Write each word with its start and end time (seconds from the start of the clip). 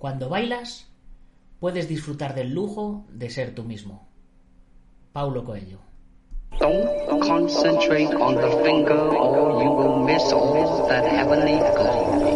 Cuando 0.00 0.30
bailas, 0.30 0.88
puedes 1.58 1.86
disfrutar 1.86 2.34
del 2.34 2.54
lujo 2.54 3.04
de 3.12 3.28
ser 3.28 3.54
tú 3.54 3.64
mismo. 3.64 4.08
Paulo 5.12 5.44
Coelho. 5.44 5.78
Don't 6.58 7.20
concentrate 7.20 8.08
on 8.14 8.34
the 8.34 8.50
finger 8.64 8.98
or 8.98 9.62
you 9.62 9.70
will 9.70 10.02
miss 10.06 10.32
all 10.32 10.88
that 10.88 11.04
heavenly 11.04 11.58
glory. 11.76 12.29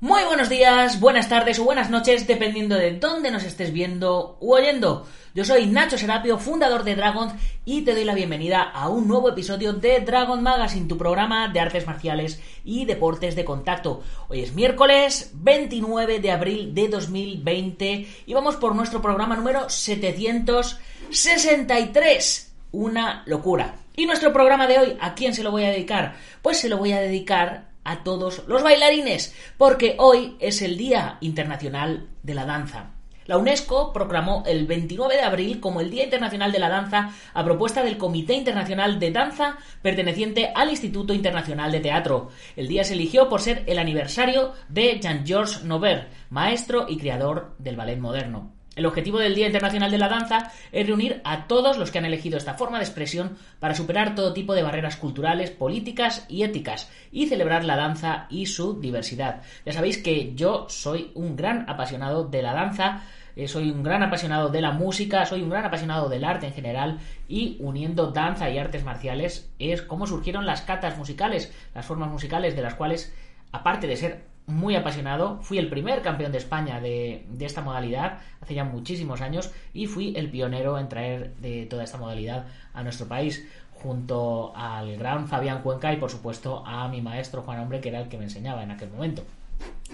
Muy 0.00 0.22
buenos 0.22 0.48
días, 0.48 1.00
buenas 1.00 1.28
tardes 1.28 1.58
o 1.58 1.64
buenas 1.64 1.90
noches, 1.90 2.28
dependiendo 2.28 2.76
de 2.76 2.92
dónde 2.92 3.32
nos 3.32 3.42
estés 3.42 3.72
viendo 3.72 4.38
u 4.40 4.54
oyendo. 4.54 5.08
Yo 5.34 5.44
soy 5.44 5.66
Nacho 5.66 5.98
Serapio, 5.98 6.38
fundador 6.38 6.84
de 6.84 6.94
Dragons, 6.94 7.34
y 7.64 7.82
te 7.82 7.94
doy 7.94 8.04
la 8.04 8.14
bienvenida 8.14 8.62
a 8.62 8.88
un 8.90 9.08
nuevo 9.08 9.28
episodio 9.28 9.72
de 9.72 9.98
Dragon 9.98 10.40
Magazine, 10.40 10.86
tu 10.86 10.96
programa 10.96 11.48
de 11.48 11.58
artes 11.58 11.84
marciales 11.84 12.40
y 12.64 12.84
deportes 12.84 13.34
de 13.34 13.44
contacto. 13.44 14.04
Hoy 14.28 14.42
es 14.42 14.54
miércoles 14.54 15.32
29 15.34 16.20
de 16.20 16.30
abril 16.30 16.72
de 16.76 16.86
2020 16.86 18.06
y 18.24 18.34
vamos 18.34 18.54
por 18.54 18.76
nuestro 18.76 19.02
programa 19.02 19.34
número 19.34 19.68
763. 19.68 22.54
Una 22.70 23.24
locura. 23.26 23.74
Y 23.96 24.06
nuestro 24.06 24.32
programa 24.32 24.68
de 24.68 24.78
hoy, 24.78 24.96
¿a 25.00 25.16
quién 25.16 25.34
se 25.34 25.42
lo 25.42 25.50
voy 25.50 25.64
a 25.64 25.70
dedicar? 25.70 26.14
Pues 26.40 26.60
se 26.60 26.68
lo 26.68 26.78
voy 26.78 26.92
a 26.92 27.00
dedicar 27.00 27.67
a 27.88 28.04
todos 28.04 28.42
los 28.46 28.62
bailarines, 28.62 29.34
porque 29.56 29.96
hoy 29.98 30.36
es 30.40 30.60
el 30.62 30.76
Día 30.76 31.16
Internacional 31.20 32.08
de 32.22 32.34
la 32.34 32.44
Danza. 32.44 32.90
La 33.24 33.36
UNESCO 33.36 33.92
proclamó 33.92 34.42
el 34.46 34.66
29 34.66 35.16
de 35.16 35.22
abril 35.22 35.60
como 35.60 35.80
el 35.80 35.90
Día 35.90 36.04
Internacional 36.04 36.50
de 36.50 36.58
la 36.58 36.70
Danza 36.70 37.10
a 37.34 37.44
propuesta 37.44 37.82
del 37.82 37.98
Comité 37.98 38.34
Internacional 38.34 38.98
de 38.98 39.10
Danza 39.10 39.58
perteneciente 39.82 40.50
al 40.54 40.70
Instituto 40.70 41.12
Internacional 41.12 41.70
de 41.70 41.80
Teatro. 41.80 42.28
El 42.56 42.68
día 42.68 42.84
se 42.84 42.94
eligió 42.94 43.28
por 43.28 43.42
ser 43.42 43.64
el 43.66 43.78
aniversario 43.78 44.54
de 44.68 44.98
Jean-Georges 44.98 45.64
Nover, 45.64 46.08
maestro 46.30 46.86
y 46.88 46.96
creador 46.96 47.54
del 47.58 47.76
ballet 47.76 47.98
moderno. 47.98 48.57
El 48.78 48.86
objetivo 48.86 49.18
del 49.18 49.34
Día 49.34 49.46
Internacional 49.46 49.90
de 49.90 49.98
la 49.98 50.08
Danza 50.08 50.52
es 50.70 50.86
reunir 50.86 51.20
a 51.24 51.48
todos 51.48 51.78
los 51.78 51.90
que 51.90 51.98
han 51.98 52.04
elegido 52.04 52.38
esta 52.38 52.54
forma 52.54 52.78
de 52.78 52.84
expresión 52.84 53.36
para 53.58 53.74
superar 53.74 54.14
todo 54.14 54.32
tipo 54.32 54.54
de 54.54 54.62
barreras 54.62 54.94
culturales, 54.94 55.50
políticas 55.50 56.24
y 56.28 56.44
éticas 56.44 56.88
y 57.10 57.26
celebrar 57.26 57.64
la 57.64 57.74
danza 57.74 58.28
y 58.30 58.46
su 58.46 58.78
diversidad. 58.78 59.42
Ya 59.66 59.72
sabéis 59.72 59.98
que 59.98 60.32
yo 60.36 60.66
soy 60.68 61.10
un 61.16 61.34
gran 61.34 61.68
apasionado 61.68 62.22
de 62.22 62.40
la 62.40 62.54
danza, 62.54 63.02
eh, 63.34 63.48
soy 63.48 63.68
un 63.68 63.82
gran 63.82 64.04
apasionado 64.04 64.48
de 64.48 64.60
la 64.60 64.70
música, 64.70 65.26
soy 65.26 65.42
un 65.42 65.50
gran 65.50 65.64
apasionado 65.64 66.08
del 66.08 66.22
arte 66.22 66.46
en 66.46 66.54
general 66.54 67.00
y 67.26 67.56
uniendo 67.58 68.12
danza 68.12 68.48
y 68.48 68.58
artes 68.58 68.84
marciales 68.84 69.50
es 69.58 69.82
como 69.82 70.06
surgieron 70.06 70.46
las 70.46 70.62
catas 70.62 70.96
musicales, 70.96 71.52
las 71.74 71.84
formas 71.84 72.12
musicales 72.12 72.54
de 72.54 72.62
las 72.62 72.76
cuales, 72.76 73.12
aparte 73.50 73.88
de 73.88 73.96
ser 73.96 74.27
muy 74.48 74.74
apasionado. 74.74 75.38
Fui 75.42 75.58
el 75.58 75.68
primer 75.68 76.02
campeón 76.02 76.32
de 76.32 76.38
España 76.38 76.80
de, 76.80 77.26
esta 77.38 77.60
modalidad 77.60 78.18
hace 78.40 78.54
ya 78.54 78.64
muchísimos 78.64 79.20
años 79.20 79.52
y 79.72 79.86
fui 79.86 80.14
el 80.16 80.30
pionero 80.30 80.78
en 80.78 80.88
traer 80.88 81.36
de 81.36 81.66
toda 81.66 81.84
esta 81.84 81.98
modalidad 81.98 82.46
a 82.72 82.82
nuestro 82.82 83.06
país 83.06 83.46
junto 83.74 84.52
al 84.56 84.96
gran 84.96 85.28
Fabián 85.28 85.62
Cuenca 85.62 85.92
y 85.92 85.98
por 85.98 86.10
supuesto 86.10 86.66
a 86.66 86.88
mi 86.88 87.00
maestro 87.00 87.42
Juan 87.42 87.60
Hombre 87.60 87.80
que 87.80 87.90
era 87.90 88.00
el 88.00 88.08
que 88.08 88.18
me 88.18 88.24
enseñaba 88.24 88.62
en 88.62 88.72
aquel 88.72 88.90
momento. 88.90 89.22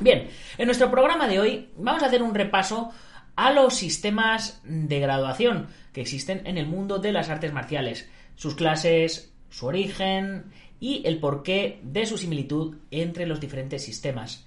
Bien, 0.01 0.29
en 0.57 0.67
nuestro 0.67 0.91
programa 0.91 1.29
de 1.29 1.41
hoy 1.41 1.69
vamos 1.77 2.03
a 2.03 2.07
hacer 2.07 2.23
un 2.23 2.35
repaso 2.35 2.93
a 3.37 3.53
los 3.53 3.75
sistemas 3.75 4.61
de 4.65 5.01
graduación 5.01 5.67
que 5.93 6.01
existen 6.01 6.47
en 6.47 6.59
el 6.59 6.67
mundo 6.67 6.99
de 6.99 7.13
las 7.13 7.29
artes 7.29 7.53
marciales, 7.53 8.09
sus 8.37 8.55
clases, 8.55 9.33
su 9.51 9.67
origen 9.67 10.47
y 10.85 11.01
el 11.07 11.19
porqué 11.19 11.81
de 11.83 12.05
su 12.05 12.19
similitud 12.19 12.77
entre 12.91 13.25
los 13.25 13.41
diferentes 13.41 13.83
sistemas. 13.83 14.47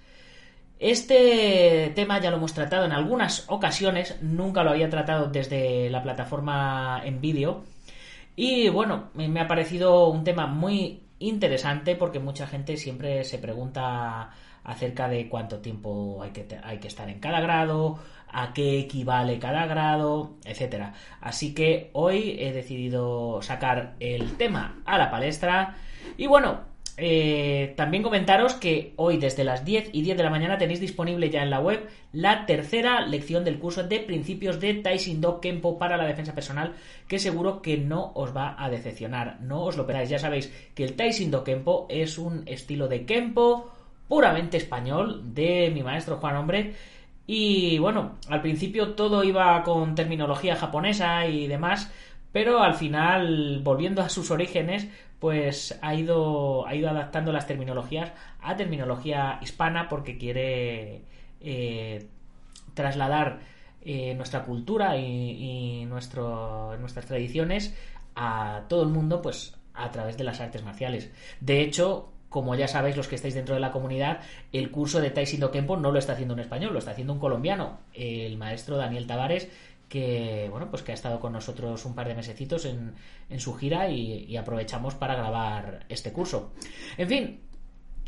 Este 0.77 1.91
tema 1.95 2.21
ya 2.21 2.29
lo 2.29 2.37
hemos 2.37 2.53
tratado 2.53 2.85
en 2.85 2.91
algunas 2.91 3.45
ocasiones, 3.47 4.21
nunca 4.21 4.63
lo 4.63 4.69
había 4.69 4.87
tratado 4.87 5.29
desde 5.29 5.89
la 5.89 6.03
plataforma 6.03 7.01
en 7.03 7.21
vídeo. 7.21 7.63
Y 8.35 8.69
bueno, 8.69 9.09
me 9.15 9.39
ha 9.39 9.47
parecido 9.47 10.09
un 10.09 10.23
tema 10.23 10.45
muy 10.45 11.01
interesante 11.17 11.95
porque 11.95 12.19
mucha 12.19 12.45
gente 12.45 12.77
siempre 12.77 13.23
se 13.23 13.39
pregunta 13.39 14.29
acerca 14.63 15.09
de 15.09 15.27
cuánto 15.29 15.57
tiempo 15.57 16.21
hay 16.21 16.29
que, 16.29 16.45
hay 16.63 16.77
que 16.77 16.87
estar 16.87 17.09
en 17.09 17.19
cada 17.19 17.39
grado, 17.39 17.97
a 18.27 18.53
qué 18.53 18.81
equivale 18.81 19.39
cada 19.39 19.65
grado, 19.65 20.35
etcétera. 20.45 20.93
Así 21.19 21.55
que 21.55 21.89
hoy 21.93 22.37
he 22.39 22.53
decidido 22.53 23.41
sacar 23.41 23.95
el 23.99 24.37
tema 24.37 24.83
a 24.85 24.99
la 24.99 25.09
palestra 25.09 25.77
y 26.17 26.27
bueno, 26.27 26.61
eh, 26.99 27.75
también 27.77 28.01
comentaros 28.01 28.55
que 28.55 28.93
hoy 28.95 29.17
desde 29.17 29.43
las 29.43 29.63
10 29.63 29.91
y 29.93 30.01
10 30.01 30.17
de 30.17 30.23
la 30.23 30.31
mañana 30.31 30.57
tenéis 30.57 30.79
disponible 30.79 31.29
ya 31.29 31.43
en 31.43 31.51
la 31.51 31.59
web 31.59 31.87
la 32.11 32.47
tercera 32.47 33.05
lección 33.05 33.43
del 33.43 33.59
curso 33.59 33.83
de 33.83 33.99
principios 33.99 34.59
de 34.59 34.73
Taishindo 34.73 35.39
Kempo 35.39 35.77
para 35.77 35.95
la 35.95 36.07
defensa 36.07 36.33
personal 36.33 36.73
que 37.07 37.19
seguro 37.19 37.61
que 37.61 37.77
no 37.77 38.13
os 38.15 38.35
va 38.35 38.55
a 38.57 38.71
decepcionar, 38.71 39.39
no 39.41 39.63
os 39.63 39.77
lo 39.77 39.83
esperáis, 39.83 40.09
ya 40.09 40.17
sabéis 40.17 40.51
que 40.73 40.83
el 40.83 40.95
Taishindo 40.95 41.43
Kempo 41.43 41.85
es 41.87 42.17
un 42.17 42.41
estilo 42.47 42.87
de 42.87 43.05
Kempo 43.05 43.71
puramente 44.07 44.57
español 44.57 45.35
de 45.35 45.69
mi 45.73 45.83
maestro 45.83 46.17
Juan 46.17 46.37
Hombre. 46.37 46.73
Y 47.27 47.77
bueno, 47.77 48.17
al 48.29 48.41
principio 48.41 48.93
todo 48.93 49.23
iba 49.23 49.61
con 49.63 49.95
terminología 49.95 50.55
japonesa 50.55 51.27
y 51.27 51.47
demás, 51.47 51.91
pero 52.31 52.61
al 52.61 52.75
final, 52.75 53.59
volviendo 53.63 54.01
a 54.01 54.09
sus 54.09 54.31
orígenes, 54.31 54.87
pues 55.19 55.77
ha 55.81 55.95
ido, 55.95 56.67
ha 56.67 56.75
ido 56.75 56.89
adaptando 56.89 57.31
las 57.31 57.47
terminologías 57.47 58.11
a 58.41 58.55
terminología 58.55 59.39
hispana 59.41 59.89
porque 59.89 60.17
quiere 60.17 61.01
eh, 61.41 62.07
trasladar 62.73 63.39
eh, 63.81 64.13
nuestra 64.15 64.43
cultura 64.43 64.97
y, 64.97 65.81
y 65.81 65.85
nuestras 65.85 67.05
tradiciones 67.05 67.75
a 68.15 68.63
todo 68.67 68.83
el 68.83 68.89
mundo, 68.89 69.21
pues 69.21 69.55
a 69.73 69.91
través 69.91 70.17
de 70.17 70.23
las 70.23 70.41
artes 70.41 70.63
marciales. 70.63 71.11
De 71.39 71.61
hecho, 71.61 72.11
como 72.29 72.55
ya 72.55 72.67
sabéis 72.67 72.97
los 72.97 73.07
que 73.07 73.15
estáis 73.15 73.35
dentro 73.35 73.55
de 73.55 73.61
la 73.61 73.71
comunidad, 73.71 74.19
el 74.51 74.71
curso 74.71 74.99
de 74.99 75.11
Taishindo 75.11 75.51
Kempo 75.51 75.77
no 75.77 75.91
lo 75.91 75.99
está 75.99 76.13
haciendo 76.13 76.33
un 76.33 76.39
español, 76.39 76.73
lo 76.73 76.79
está 76.79 76.91
haciendo 76.91 77.13
un 77.13 77.19
colombiano, 77.19 77.79
el 77.93 78.37
maestro 78.37 78.77
Daniel 78.77 79.07
Tavares, 79.07 79.49
que 79.89 80.47
bueno, 80.51 80.69
pues 80.69 80.83
que 80.83 80.91
ha 80.91 80.95
estado 80.95 81.19
con 81.19 81.33
nosotros 81.33 81.85
un 81.85 81.95
par 81.95 82.07
de 82.07 82.15
mesecitos 82.15 82.65
en, 82.65 82.93
en 83.29 83.39
su 83.39 83.53
gira 83.55 83.89
y, 83.89 84.35
aprovechamos 84.37 84.95
para 84.95 85.15
grabar 85.15 85.85
este 85.89 86.11
curso. 86.11 86.53
En 86.97 87.07
fin. 87.07 87.39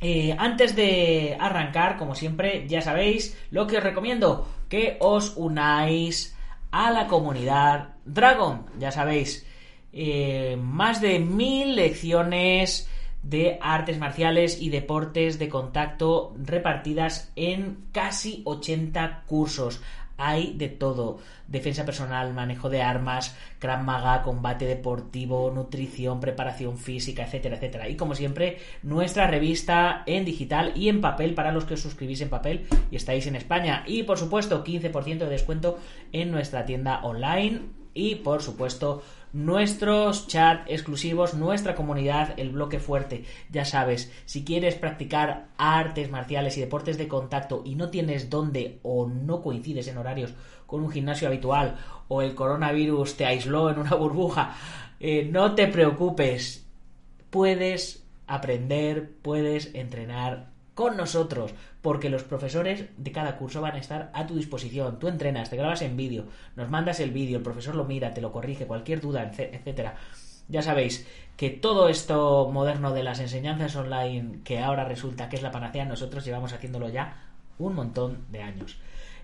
Eh, 0.02 0.34
antes 0.38 0.78
de 0.78 1.36
arrancar, 1.38 1.98
como 1.98 2.16
siempre, 2.16 2.66
ya 2.70 2.82
sabéis 2.82 3.38
lo 3.52 3.68
que 3.68 3.78
os 3.78 3.84
recomiendo, 3.84 4.48
que 4.70 4.96
os 5.02 5.34
unáis 5.36 6.38
a 6.72 6.90
la 6.92 7.08
comunidad 7.08 7.96
Dragon. 8.06 8.66
Ya 8.80 8.92
sabéis, 8.92 9.46
eh, 9.92 10.58
más 10.58 11.02
de 11.02 11.20
mil 11.20 11.76
lecciones 11.76 12.90
de 13.24 13.60
artes 13.62 13.98
marciales 13.98 14.62
y 14.62 14.70
deportes 14.70 15.40
de 15.40 15.50
contacto 15.50 16.34
repartidas 16.42 17.32
en 17.36 17.86
casi 17.92 18.42
80 18.46 19.24
cursos. 19.26 19.82
Hay 20.20 20.54
de 20.54 20.68
todo. 20.68 21.18
Defensa 21.48 21.86
personal, 21.86 22.34
manejo 22.34 22.70
de 22.70 22.82
armas, 22.82 23.38
Krav 23.58 23.84
Maga, 23.84 24.22
combate 24.22 24.66
deportivo, 24.66 25.50
nutrición, 25.50 26.20
preparación 26.20 26.78
física, 26.78 27.24
etcétera, 27.24 27.56
etcétera. 27.56 27.88
Y 27.88 27.96
como 27.96 28.16
siempre, 28.16 28.60
nuestra 28.84 29.28
revista 29.28 30.04
en 30.06 30.26
digital 30.26 30.74
y 30.76 30.90
en 30.90 31.00
papel 31.00 31.34
para 31.34 31.54
los 31.54 31.64
que 31.64 31.76
os 31.76 31.82
suscribís 31.82 32.20
en 32.20 32.30
papel 32.30 32.68
y 32.92 32.98
estáis 32.98 33.28
en 33.28 33.38
España. 33.38 33.84
Y 33.88 34.04
por 34.04 34.18
supuesto, 34.18 34.64
15% 34.64 35.20
de 35.20 35.30
descuento 35.30 35.80
en 36.12 36.32
nuestra 36.32 36.66
tienda 36.66 37.00
online. 37.04 37.62
Y 37.94 38.16
por 38.16 38.42
supuesto, 38.42 39.02
nuestros 39.34 40.28
chat 40.28 40.70
exclusivos, 40.70 41.34
nuestra 41.34 41.76
comunidad, 41.76 42.34
el 42.38 42.50
bloque 42.50 42.80
fuerte. 42.80 43.26
Ya 43.52 43.66
sabes, 43.66 44.12
si 44.26 44.44
quieres 44.44 44.76
practicar 44.76 45.48
artes 45.58 46.10
marciales 46.10 46.58
y 46.58 46.62
deportes 46.62 46.98
de 46.98 47.08
contacto 47.08 47.62
y 47.66 47.76
no 47.76 47.90
tienes 47.90 48.30
dónde 48.30 48.80
o 48.84 49.08
no 49.08 49.42
coincides 49.42 49.88
en 49.88 49.98
horarios 49.98 50.34
con 50.66 50.82
un 50.82 50.92
gimnasio 50.92 51.28
habitual 51.28 51.78
o 52.08 52.22
el 52.22 52.36
coronavirus 52.36 53.16
te 53.18 53.26
aisló 53.26 53.70
en 53.70 53.80
una 53.80 53.96
burbuja, 53.96 54.56
eh, 55.00 55.28
no 55.32 55.56
te 55.56 55.68
preocupes. 55.68 56.66
Puedes 57.30 58.04
aprender, 58.28 59.12
puedes 59.22 59.74
entrenar 59.76 60.50
con 60.74 60.96
nosotros, 60.96 61.54
porque 61.82 62.10
los 62.10 62.24
profesores 62.24 62.86
de 62.98 63.12
cada 63.12 63.38
curso 63.38 63.62
van 63.62 63.76
a 63.76 63.80
estar 63.80 64.12
a 64.14 64.28
tu 64.28 64.36
disposición. 64.36 65.00
Tú 65.00 65.08
entrenas, 65.08 65.50
te 65.50 65.56
grabas 65.56 65.82
en 65.82 65.96
vídeo, 65.96 66.26
nos 66.56 66.70
mandas 66.70 67.00
el 67.00 67.12
vídeo, 67.12 67.38
el 67.38 67.44
profesor 67.44 67.76
lo 67.76 67.86
mira, 67.86 68.14
te 68.14 68.22
lo 68.22 68.32
corrige, 68.32 68.66
cualquier 68.66 69.00
duda, 69.02 69.24
etcétera. 69.24 69.96
Ya 70.50 70.62
sabéis 70.62 71.08
que 71.38 71.50
todo 71.50 71.88
esto 71.90 72.50
moderno 72.52 72.92
de 72.92 73.04
las 73.04 73.20
enseñanzas 73.20 73.76
online, 73.76 74.40
que 74.44 74.60
ahora 74.60 74.84
resulta 74.84 75.30
que 75.30 75.38
es 75.38 75.42
la 75.42 75.52
panacea, 75.52 75.86
nosotros 75.86 76.26
llevamos 76.26 76.52
haciéndolo 76.54 76.90
ya 76.90 77.24
un 77.60 77.76
montón 77.76 78.26
de 78.30 78.42
años. 78.42 78.78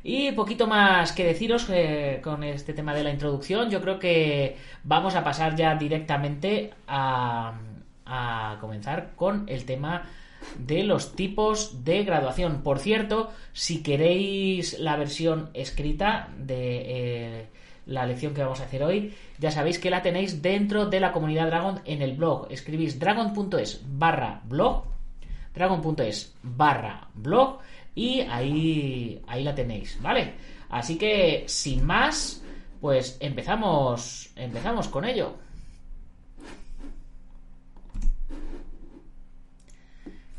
Y 0.04 0.32
poquito 0.34 0.68
más 0.68 1.14
que 1.14 1.26
deciros 1.26 1.68
eh, 1.72 2.22
con 2.24 2.44
este 2.44 2.74
tema 2.74 2.94
de 2.94 3.04
la 3.04 3.10
introducción. 3.10 3.72
Yo 3.72 3.82
creo 3.82 3.98
que 3.98 4.56
vamos 4.84 5.16
a 5.16 5.24
pasar 5.24 5.56
ya 5.56 5.74
directamente 5.76 6.74
a, 6.88 7.56
a 8.06 8.58
comenzar 8.62 9.14
con 9.16 9.46
el 9.50 9.66
tema 9.66 10.04
de 10.58 10.84
los 10.84 11.16
tipos 11.16 11.84
de 11.84 12.04
graduación. 12.04 12.62
Por 12.64 12.80
cierto, 12.80 13.32
si 13.54 13.84
queréis 13.84 14.80
la 14.80 14.96
versión 14.96 15.50
escrita 15.54 16.30
de 16.38 16.84
eh, 16.86 17.46
la 17.86 18.06
lección 18.06 18.34
que 18.34 18.42
vamos 18.42 18.62
a 18.62 18.66
hacer 18.66 18.84
hoy, 18.84 19.14
ya 19.40 19.52
sabéis 19.52 19.80
que 19.80 19.90
la 19.90 20.02
tenéis 20.02 20.42
dentro 20.42 20.86
de 20.86 21.00
la 21.00 21.12
comunidad 21.12 21.48
Dragon 21.48 21.82
en 21.86 22.02
el 22.02 22.14
blog. 22.14 22.48
Escribís 22.50 23.00
dragon.es 23.00 23.82
barra 23.86 24.42
blog, 24.46 24.86
dragon.es 25.54 26.36
barra 26.42 27.08
blog 27.14 27.60
y 27.94 28.22
ahí, 28.22 29.22
ahí 29.28 29.44
la 29.44 29.56
tenéis, 29.56 29.98
¿vale? 30.02 30.34
Así 30.70 30.98
que, 30.98 31.46
sin 31.48 31.86
más, 31.86 32.44
pues 32.82 33.18
empezamos, 33.20 34.32
empezamos 34.36 34.88
con 34.90 35.06
ello. 35.06 35.36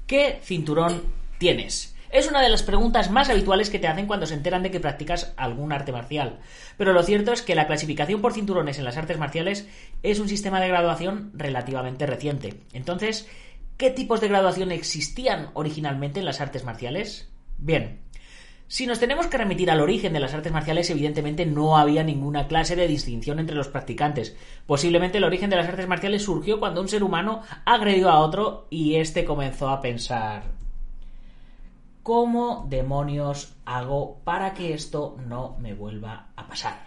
¿Qué 0.07 0.39
cinturón 0.41 1.03
tienes? 1.39 1.97
Es 2.11 2.29
una 2.29 2.41
de 2.41 2.49
las 2.49 2.63
preguntas 2.63 3.11
más 3.11 3.29
habituales 3.29 3.71
que 3.71 3.81
te 3.81 3.89
hacen 3.89 4.07
cuando 4.07 4.25
se 4.25 4.35
enteran 4.35 4.63
de 4.63 4.71
que 4.71 4.79
practicas 4.79 5.35
algún 5.37 5.73
arte 5.73 5.91
marcial. 5.91 6.39
Pero 6.79 6.93
lo 6.93 7.03
cierto 7.03 7.33
es 7.33 7.43
que 7.43 7.57
la 7.57 7.67
clasificación 7.67 8.23
por 8.23 8.33
cinturones 8.33 8.79
en 8.79 8.85
las 8.85 8.97
artes 8.97 9.19
marciales 9.19 9.67
es 10.05 10.21
un 10.21 10.29
sistema 10.29 10.61
de 10.61 10.69
graduación 10.69 11.33
relativamente 11.35 12.07
reciente. 12.07 12.55
Entonces, 12.73 13.29
¿qué 13.77 13.91
tipos 13.91 14.21
de 14.21 14.29
graduación 14.29 14.71
existían 14.71 15.51
originalmente 15.55 16.21
en 16.21 16.27
las 16.27 16.41
artes 16.41 16.63
marciales? 16.63 17.29
Bien, 17.59 17.99
si 18.69 18.87
nos 18.87 18.99
tenemos 18.99 19.27
que 19.29 19.39
remitir 19.39 19.71
al 19.71 19.81
origen 19.81 20.13
de 20.13 20.21
las 20.21 20.35
artes 20.35 20.53
marciales, 20.53 20.91
evidentemente 20.91 21.47
no 21.47 21.79
había 21.79 22.03
ninguna 22.03 22.49
clase 22.49 22.77
de 22.77 22.89
distinción 22.89 23.39
entre 23.39 23.57
los 23.57 23.69
practicantes. 23.69 24.37
Posiblemente 24.67 25.19
el 25.19 25.25
origen 25.25 25.51
de 25.51 25.57
las 25.57 25.69
artes 25.69 25.87
marciales 25.87 26.23
surgió 26.25 26.59
cuando 26.59 26.81
un 26.81 26.89
ser 26.89 27.05
humano 27.05 27.43
agredió 27.65 28.11
a 28.11 28.19
otro 28.19 28.67
y 28.71 28.97
éste 28.97 29.25
comenzó 29.25 29.69
a 29.69 29.81
pensar 29.81 30.57
¿Cómo 32.07 32.65
demonios 32.69 33.57
hago 33.65 34.21
para 34.23 34.55
que 34.55 34.75
esto 34.75 35.17
no 35.27 35.57
me 35.59 35.75
vuelva 35.75 36.29
a 36.37 36.47
pasar? 36.47 36.79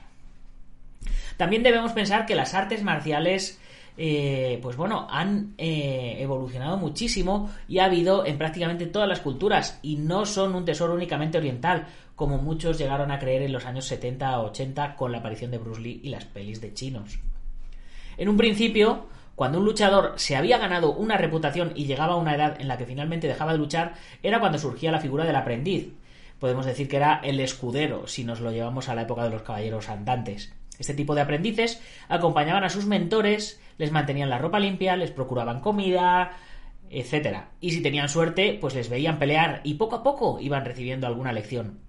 También 1.36 1.62
debemos 1.62 1.92
pensar 1.92 2.26
que 2.26 2.36
las 2.36 2.54
artes 2.54 2.84
marciales 2.84 3.60
eh, 4.02 4.60
pues 4.62 4.78
bueno, 4.78 5.08
han 5.10 5.56
eh, 5.58 6.16
evolucionado 6.20 6.78
muchísimo 6.78 7.50
y 7.68 7.80
ha 7.80 7.86
habido 7.86 8.26
en 8.26 8.38
prácticamente 8.38 8.86
todas 8.86 9.10
las 9.10 9.20
culturas 9.20 9.78
y 9.82 9.98
no 9.98 10.26
son 10.26 10.56
un 10.56 10.64
tesoro 10.64 10.94
únicamente 10.94 11.38
oriental, 11.38 11.86
como 12.16 12.38
muchos 12.38 12.78
llegaron 12.78 13.12
a 13.12 13.20
creer 13.20 13.42
en 13.42 13.52
los 13.52 13.66
años 13.66 13.84
70 13.88 14.40
o 14.40 14.46
80 14.52 14.96
con 14.96 15.12
la 15.12 15.18
aparición 15.18 15.52
de 15.52 15.58
Bruce 15.58 15.82
Lee 15.82 16.00
y 16.02 16.10
las 16.12 16.24
pelis 16.24 16.62
de 16.62 16.74
chinos. 16.74 17.20
En 18.16 18.30
un 18.30 18.38
principio, 18.38 19.08
cuando 19.36 19.58
un 19.58 19.66
luchador 19.66 20.14
se 20.16 20.38
había 20.38 20.60
ganado 20.60 20.94
una 20.94 21.18
reputación 21.18 21.74
y 21.76 21.84
llegaba 21.84 22.14
a 22.14 22.18
una 22.18 22.36
edad 22.36 22.56
en 22.62 22.70
la 22.70 22.78
que 22.78 22.86
finalmente 22.86 23.28
dejaba 23.28 23.52
de 23.52 23.58
luchar, 23.58 23.96
era 24.24 24.40
cuando 24.40 24.60
surgía 24.60 24.94
la 24.94 25.02
figura 25.02 25.26
del 25.26 25.36
aprendiz. 25.36 25.92
Podemos 26.40 26.66
decir 26.66 26.88
que 26.88 26.96
era 26.96 27.20
el 27.22 27.42
escudero, 27.42 28.08
si 28.08 28.24
nos 28.24 28.40
lo 28.40 28.54
llevamos 28.54 28.88
a 28.88 28.96
la 28.96 29.02
época 29.02 29.26
de 29.26 29.32
los 29.32 29.42
caballeros 29.42 29.90
andantes. 29.90 30.54
Este 30.80 30.94
tipo 30.94 31.14
de 31.14 31.22
aprendices 31.22 31.82
acompañaban 32.08 32.64
a 32.64 32.70
sus 32.70 32.86
mentores, 32.86 33.62
les 33.78 33.92
mantenían 33.92 34.30
la 34.30 34.38
ropa 34.38 34.60
limpia, 34.60 34.96
les 34.96 35.12
procuraban 35.12 35.62
comida, 35.62 36.32
etc. 36.90 37.44
Y 37.60 37.72
si 37.72 37.82
tenían 37.82 38.10
suerte, 38.10 38.58
pues 38.60 38.74
les 38.76 38.90
veían 38.90 39.20
pelear 39.20 39.62
y 39.64 39.76
poco 39.76 39.98
a 39.98 40.04
poco 40.04 40.40
iban 40.40 40.66
recibiendo 40.66 41.06
alguna 41.06 41.34
lección. 41.34 41.80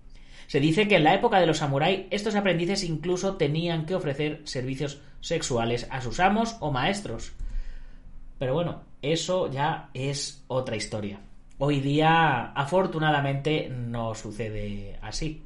Se 0.46 0.58
dice 0.58 0.88
que 0.88 0.96
en 0.96 1.04
la 1.04 1.14
época 1.14 1.38
de 1.38 1.46
los 1.46 1.58
samuráis 1.58 2.06
estos 2.10 2.34
aprendices 2.34 2.82
incluso 2.82 3.36
tenían 3.36 3.86
que 3.86 3.94
ofrecer 3.94 4.42
servicios 4.44 5.00
sexuales 5.20 5.86
a 5.90 6.00
sus 6.00 6.18
amos 6.18 6.56
o 6.58 6.72
maestros. 6.72 7.32
Pero 8.38 8.54
bueno, 8.54 8.82
eso 9.00 9.50
ya 9.50 9.90
es 9.94 10.44
otra 10.48 10.74
historia. 10.74 11.20
Hoy 11.58 11.80
día, 11.80 12.52
afortunadamente, 12.52 13.68
no 13.68 14.14
sucede 14.14 14.98
así. 15.02 15.42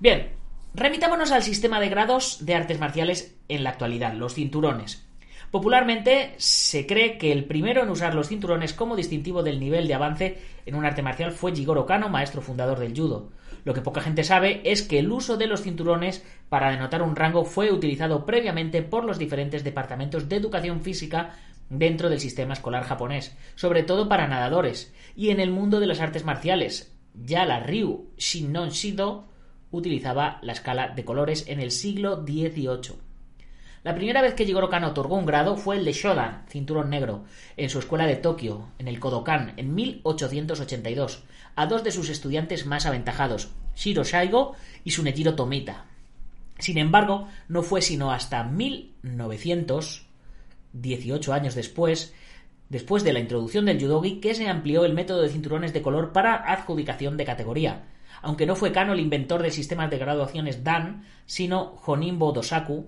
Bien, 0.00 0.30
Remitámonos 0.76 1.30
al 1.30 1.44
sistema 1.44 1.78
de 1.78 1.88
grados 1.88 2.44
de 2.44 2.56
artes 2.56 2.80
marciales 2.80 3.36
en 3.48 3.62
la 3.62 3.70
actualidad, 3.70 4.12
los 4.14 4.34
cinturones. 4.34 5.06
Popularmente 5.52 6.34
se 6.38 6.84
cree 6.84 7.16
que 7.16 7.30
el 7.30 7.44
primero 7.44 7.84
en 7.84 7.90
usar 7.90 8.12
los 8.16 8.26
cinturones 8.26 8.74
como 8.74 8.96
distintivo 8.96 9.44
del 9.44 9.60
nivel 9.60 9.86
de 9.86 9.94
avance 9.94 10.38
en 10.66 10.74
un 10.74 10.84
arte 10.84 11.00
marcial 11.00 11.30
fue 11.30 11.54
Jigoro 11.54 11.86
Kano, 11.86 12.08
maestro 12.08 12.42
fundador 12.42 12.80
del 12.80 12.92
judo. 12.92 13.30
Lo 13.64 13.72
que 13.72 13.82
poca 13.82 14.00
gente 14.00 14.24
sabe 14.24 14.62
es 14.64 14.82
que 14.82 14.98
el 14.98 15.12
uso 15.12 15.36
de 15.36 15.46
los 15.46 15.62
cinturones 15.62 16.24
para 16.48 16.72
denotar 16.72 17.02
un 17.02 17.14
rango 17.14 17.44
fue 17.44 17.70
utilizado 17.70 18.26
previamente 18.26 18.82
por 18.82 19.04
los 19.04 19.16
diferentes 19.16 19.62
departamentos 19.62 20.28
de 20.28 20.34
educación 20.34 20.80
física 20.80 21.36
dentro 21.70 22.10
del 22.10 22.18
sistema 22.18 22.54
escolar 22.54 22.82
japonés, 22.82 23.36
sobre 23.54 23.84
todo 23.84 24.08
para 24.08 24.26
nadadores, 24.26 24.92
y 25.14 25.30
en 25.30 25.38
el 25.38 25.52
mundo 25.52 25.78
de 25.78 25.86
las 25.86 26.00
artes 26.00 26.24
marciales. 26.24 26.92
Ya 27.14 27.46
la 27.46 27.60
Ryu 27.60 28.10
Shinnon 28.18 28.70
Shido 28.70 29.32
utilizaba 29.76 30.38
la 30.42 30.52
escala 30.52 30.88
de 30.88 31.04
colores 31.04 31.44
en 31.48 31.60
el 31.60 31.70
siglo 31.70 32.24
XVIII. 32.24 32.96
La 33.84 33.94
primera 33.94 34.22
vez 34.22 34.32
que 34.32 34.46
Jigoro 34.46 34.68
otorgó 34.68 35.16
un 35.16 35.26
grado 35.26 35.58
fue 35.58 35.76
el 35.76 35.84
de 35.84 35.92
Shodan, 35.92 36.44
cinturón 36.48 36.88
negro, 36.88 37.24
en 37.58 37.68
su 37.68 37.78
escuela 37.78 38.06
de 38.06 38.16
Tokio, 38.16 38.68
en 38.78 38.88
el 38.88 38.98
Kodokan, 38.98 39.52
en 39.58 39.74
1882, 39.74 41.22
a 41.54 41.66
dos 41.66 41.84
de 41.84 41.92
sus 41.92 42.08
estudiantes 42.08 42.64
más 42.64 42.86
aventajados, 42.86 43.50
Shiro 43.76 44.02
Shaigo 44.02 44.54
y 44.84 44.92
Sunejiro 44.92 45.34
Tomita. 45.34 45.84
Sin 46.58 46.78
embargo, 46.78 47.28
no 47.48 47.62
fue 47.62 47.82
sino 47.82 48.10
hasta 48.10 48.44
1900, 48.44 50.06
18 50.72 51.32
años 51.34 51.54
después, 51.54 52.14
después 52.70 53.04
de 53.04 53.12
la 53.12 53.20
introducción 53.20 53.66
del 53.66 53.80
judogi, 53.80 54.18
que 54.18 54.34
se 54.34 54.48
amplió 54.48 54.86
el 54.86 54.94
método 54.94 55.20
de 55.20 55.28
cinturones 55.28 55.74
de 55.74 55.82
color 55.82 56.12
para 56.12 56.50
adjudicación 56.50 57.18
de 57.18 57.26
categoría, 57.26 57.84
aunque 58.24 58.46
no 58.46 58.56
fue 58.56 58.72
Kano 58.72 58.92
el 58.92 59.00
inventor 59.00 59.42
del 59.42 59.52
sistema 59.52 59.88
de 59.88 59.98
graduaciones 59.98 60.64
Dan, 60.64 61.04
sino 61.26 61.76
Honimbo 61.84 62.32
Dosaku, 62.32 62.86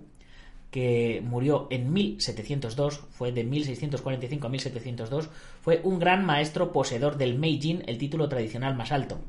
que 0.71 1.23
murió 1.25 1.69
en 1.71 1.93
1702, 1.93 3.05
fue 3.11 3.33
de 3.33 3.45
1645 3.45 4.47
a 4.47 4.51
1702, 4.51 5.31
fue 5.61 5.81
un 5.85 5.99
gran 5.99 6.25
maestro 6.25 6.73
poseedor 6.73 7.17
del 7.17 7.39
Meijin, 7.39 7.83
el 7.87 7.99
título 7.99 8.29
tradicional 8.29 8.75
más 8.75 8.93
alto. 8.93 9.21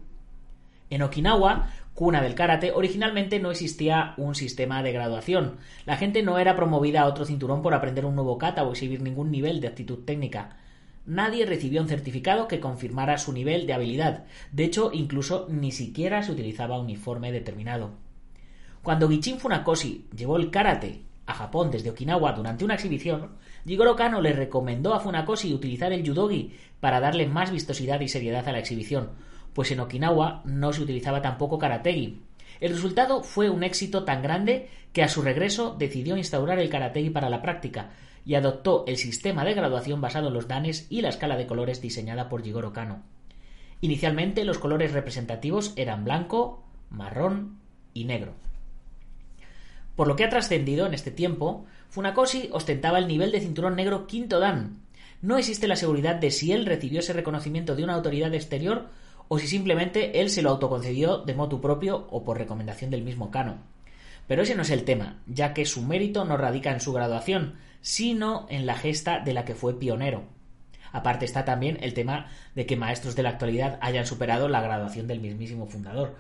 En 0.90 1.02
Okinawa, 1.02 1.70
cuna 1.94 2.22
del 2.22 2.36
karate, 2.36 2.72
originalmente 2.72 3.40
no 3.40 3.52
existía 3.52 4.14
un 4.18 4.36
sistema 4.36 4.82
de 4.84 4.94
graduación. 4.94 5.58
La 5.86 5.98
gente 5.98 6.24
no 6.24 6.40
era 6.40 6.56
promovida 6.56 7.02
a 7.02 7.08
otro 7.08 7.26
cinturón 7.26 7.62
por 7.62 7.74
aprender 7.74 8.06
un 8.06 8.16
nuevo 8.16 8.38
kata 8.38 8.64
o 8.64 8.72
exhibir 8.72 9.02
ningún 9.02 9.32
nivel 9.32 9.60
de 9.60 9.68
actitud 9.68 10.00
técnica 10.06 10.58
nadie 11.08 11.46
recibió 11.46 11.82
un 11.82 11.88
certificado 11.88 12.48
que 12.48 12.60
confirmara 12.60 13.18
su 13.18 13.34
nivel 13.34 13.66
de 13.66 13.74
habilidad. 13.74 14.26
De 14.52 14.66
hecho, 14.66 14.92
incluso 14.94 15.48
ni 15.50 15.72
siquiera 15.72 16.22
se 16.22 16.34
utilizaba 16.34 16.80
uniforme 16.80 17.32
determinado. 17.32 17.92
Cuando 18.84 19.10
Gichin 19.10 19.40
Funakoshi 19.40 20.08
llevó 20.16 20.38
el 20.38 20.52
karate 20.52 21.02
a 21.26 21.34
Japón 21.34 21.72
desde 21.72 21.90
Okinawa 21.90 22.34
durante 22.34 22.64
una 22.64 22.76
exhibición, 22.76 23.38
Jigoro 23.66 23.96
Kano 23.96 24.22
le 24.22 24.34
recomendó 24.34 24.94
a 24.94 25.00
Funakoshi 25.00 25.54
utilizar 25.54 25.92
el 25.92 26.08
judogi 26.08 26.54
para 26.80 27.00
darle 27.00 27.28
más 27.28 27.52
vistosidad 27.52 28.00
y 28.02 28.08
seriedad 28.08 28.48
a 28.48 28.52
la 28.52 28.60
exhibición, 28.60 29.10
pues 29.54 29.72
en 29.72 29.80
Okinawa 29.80 30.42
no 30.46 30.72
se 30.72 30.84
utilizaba 30.84 31.22
tampoco 31.22 31.58
karategi. 31.58 32.22
El 32.60 32.72
resultado 32.72 33.24
fue 33.24 33.50
un 33.50 33.64
éxito 33.64 34.04
tan 34.04 34.22
grande 34.22 34.70
que 34.94 35.04
a 35.04 35.10
su 35.10 35.22
regreso 35.22 35.76
decidió 35.78 36.18
instaurar 36.18 36.60
el 36.60 36.70
karategi 36.70 37.10
para 37.10 37.30
la 37.30 37.42
práctica, 37.42 37.92
y 38.28 38.36
adoptó 38.36 38.84
el 38.88 38.98
sistema 38.98 39.46
de 39.46 39.54
graduación 39.54 40.02
basado 40.02 40.28
en 40.28 40.34
los 40.34 40.50
danes 40.50 40.86
y 40.90 41.02
la 41.02 41.08
escala 41.08 41.38
de 41.38 41.48
colores 41.48 41.82
diseñada 41.82 42.28
por 42.28 42.44
Jigoro 42.44 42.74
Kano. 42.74 43.02
Inicialmente 43.80 44.44
los 44.44 44.60
colores 44.60 44.92
representativos 44.92 45.72
eran 45.78 46.04
blanco, 46.04 46.62
marrón 46.90 47.58
y 47.94 48.04
negro. 48.04 48.34
Por 49.96 50.10
lo 50.10 50.18
que 50.18 50.26
ha 50.26 50.30
trascendido 50.30 50.86
en 50.86 50.94
este 50.94 51.10
tiempo, 51.10 51.66
Funakoshi 51.90 52.50
ostentaba 52.52 53.00
el 53.00 53.08
nivel 53.08 53.32
de 53.32 53.40
cinturón 53.40 53.78
negro 53.78 54.08
quinto 54.08 54.40
dan. 54.40 54.82
No 55.22 55.38
existe 55.38 55.70
la 55.70 55.78
seguridad 55.78 56.16
de 56.16 56.30
si 56.30 56.52
él 56.52 56.66
recibió 56.66 57.00
ese 57.00 57.14
reconocimiento 57.14 57.78
de 57.78 57.86
una 57.86 57.94
autoridad 57.94 58.34
exterior 58.34 58.90
o 59.30 59.40
si 59.40 59.48
simplemente 59.48 60.20
él 60.20 60.30
se 60.30 60.42
lo 60.42 60.50
autoconcedió 60.50 61.20
de 61.20 61.34
motu 61.34 61.62
propio 61.62 62.08
o 62.12 62.26
por 62.26 62.38
recomendación 62.38 62.92
del 62.92 63.04
mismo 63.04 63.32
Kano. 63.32 63.60
Pero 64.28 64.42
ese 64.42 64.56
no 64.56 64.64
es 64.64 64.70
el 64.70 64.84
tema, 64.84 65.22
ya 65.28 65.54
que 65.54 65.66
su 65.66 65.82
mérito 65.82 66.26
no 66.26 66.36
radica 66.36 66.72
en 66.72 66.82
su 66.82 66.92
graduación, 66.92 67.56
sino 67.82 68.48
en 68.50 68.66
la 68.66 68.76
gesta 68.76 69.20
de 69.20 69.34
la 69.34 69.46
que 69.46 69.56
fue 69.56 69.80
pionero. 69.80 70.26
Aparte 70.92 71.26
está 71.26 71.46
también 71.46 71.78
el 71.82 71.94
tema 71.94 72.28
de 72.56 72.66
que 72.66 72.76
maestros 72.76 73.16
de 73.16 73.24
la 73.24 73.30
actualidad 73.30 73.78
hayan 73.82 74.06
superado 74.06 74.48
la 74.48 74.62
graduación 74.62 75.08
del 75.08 75.20
mismísimo 75.20 75.68
fundador. 75.68 76.16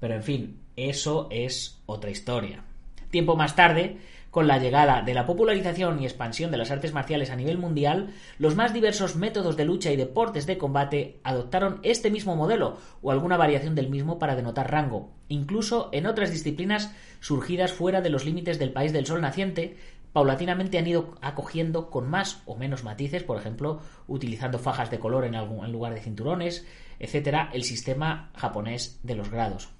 Pero 0.00 0.14
en 0.14 0.22
fin, 0.22 0.60
eso 0.76 1.28
es 1.30 1.80
otra 1.86 2.10
historia. 2.10 2.64
Tiempo 3.10 3.36
más 3.36 3.54
tarde, 3.54 3.98
con 4.32 4.46
la 4.46 4.56
llegada 4.56 5.02
de 5.02 5.12
la 5.12 5.26
popularización 5.26 6.00
y 6.00 6.06
expansión 6.06 6.50
de 6.50 6.56
las 6.56 6.70
artes 6.70 6.94
marciales 6.94 7.28
a 7.28 7.36
nivel 7.36 7.58
mundial, 7.58 8.14
los 8.38 8.56
más 8.56 8.72
diversos 8.72 9.14
métodos 9.14 9.58
de 9.58 9.66
lucha 9.66 9.92
y 9.92 9.96
deportes 9.96 10.46
de 10.46 10.56
combate 10.56 11.20
adoptaron 11.22 11.80
este 11.82 12.10
mismo 12.10 12.34
modelo 12.34 12.78
o 13.02 13.10
alguna 13.10 13.36
variación 13.36 13.74
del 13.74 13.90
mismo 13.90 14.18
para 14.18 14.34
denotar 14.34 14.70
rango, 14.70 15.12
incluso 15.28 15.90
en 15.92 16.06
otras 16.06 16.30
disciplinas 16.30 16.94
surgidas 17.20 17.72
fuera 17.72 18.00
de 18.00 18.08
los 18.08 18.24
límites 18.24 18.58
del 18.58 18.72
país 18.72 18.94
del 18.94 19.04
sol 19.04 19.20
naciente, 19.20 19.76
paulatinamente 20.12 20.78
han 20.78 20.86
ido 20.86 21.14
acogiendo 21.20 21.90
con 21.90 22.08
más 22.08 22.42
o 22.46 22.56
menos 22.56 22.84
matices, 22.84 23.22
por 23.22 23.38
ejemplo, 23.38 23.80
utilizando 24.06 24.58
fajas 24.58 24.90
de 24.90 24.98
color 24.98 25.24
en, 25.24 25.72
lugar 25.72 25.94
de 25.94 26.00
cinturones, 26.00 26.66
etcétera, 26.98 27.50
el 27.52 27.64
sistema 27.64 28.30
japonés 28.36 29.00
de 29.02 29.14
los 29.14 29.30
grados. 29.30 29.70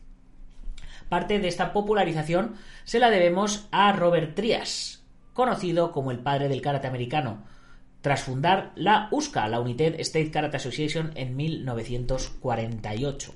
Parte 1.09 1.39
de 1.39 1.49
esta 1.49 1.73
popularización 1.73 2.55
se 2.85 2.99
la 2.99 3.11
debemos 3.11 3.69
a 3.71 3.93
Robert 3.93 4.35
Trias, 4.35 5.05
conocido 5.35 5.93
como 5.93 6.11
el 6.11 6.21
padre 6.21 6.49
del 6.49 6.63
karate 6.63 6.87
americano, 6.87 7.45
tras 8.01 8.23
fundar 8.23 8.73
la 8.75 9.09
USCA, 9.13 9.49
la 9.49 9.61
United 9.61 10.01
State 10.01 10.31
Karate 10.31 10.57
Association, 10.57 11.13
en 11.15 11.37
1948. 11.37 13.35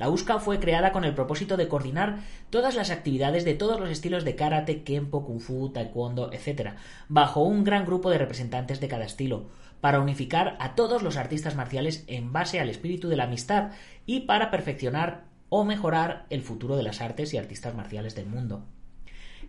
La 0.00 0.08
USCA 0.08 0.38
fue 0.38 0.58
creada 0.58 0.92
con 0.92 1.04
el 1.04 1.14
propósito 1.14 1.58
de 1.58 1.68
coordinar 1.68 2.20
todas 2.48 2.74
las 2.74 2.88
actividades 2.88 3.44
de 3.44 3.52
todos 3.52 3.78
los 3.78 3.90
estilos 3.90 4.24
de 4.24 4.34
karate, 4.34 4.82
kempo, 4.82 5.26
kung 5.26 5.40
fu, 5.40 5.68
taekwondo, 5.68 6.32
etc., 6.32 6.70
bajo 7.10 7.42
un 7.42 7.64
gran 7.64 7.84
grupo 7.84 8.08
de 8.08 8.16
representantes 8.16 8.80
de 8.80 8.88
cada 8.88 9.04
estilo, 9.04 9.50
para 9.82 10.00
unificar 10.00 10.56
a 10.58 10.74
todos 10.74 11.02
los 11.02 11.18
artistas 11.18 11.54
marciales 11.54 12.04
en 12.06 12.32
base 12.32 12.60
al 12.60 12.70
espíritu 12.70 13.10
de 13.10 13.16
la 13.16 13.24
amistad 13.24 13.72
y 14.06 14.20
para 14.20 14.50
perfeccionar 14.50 15.24
o 15.50 15.64
mejorar 15.64 16.24
el 16.30 16.40
futuro 16.40 16.78
de 16.78 16.82
las 16.82 17.02
artes 17.02 17.34
y 17.34 17.36
artistas 17.36 17.74
marciales 17.74 18.14
del 18.14 18.24
mundo. 18.24 18.64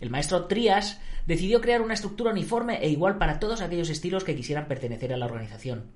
El 0.02 0.10
maestro 0.10 0.48
Trias 0.48 1.00
decidió 1.28 1.62
crear 1.62 1.82
una 1.82 1.94
estructura 1.94 2.32
uniforme 2.32 2.80
e 2.84 2.90
igual 2.90 3.18
para 3.18 3.40
todos 3.40 3.62
aquellos 3.62 3.90
estilos 3.90 4.26
que 4.26 4.36
quisieran 4.36 4.68
pertenecer 4.68 5.14
a 5.14 5.18
la 5.18 5.28
organización. 5.28 5.92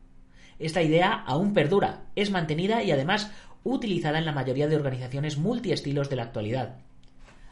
Esta 0.60 0.82
idea 0.82 1.12
aún 1.12 1.54
perdura, 1.54 2.06
es 2.16 2.32
mantenida 2.32 2.82
y 2.82 2.92
además 2.92 3.32
utilizada 3.66 4.20
en 4.20 4.26
la 4.26 4.32
mayoría 4.32 4.68
de 4.70 4.78
organizaciones 4.78 5.38
multiestilos 5.38 6.10
de 6.10 6.16
la 6.16 6.24
actualidad. 6.24 6.78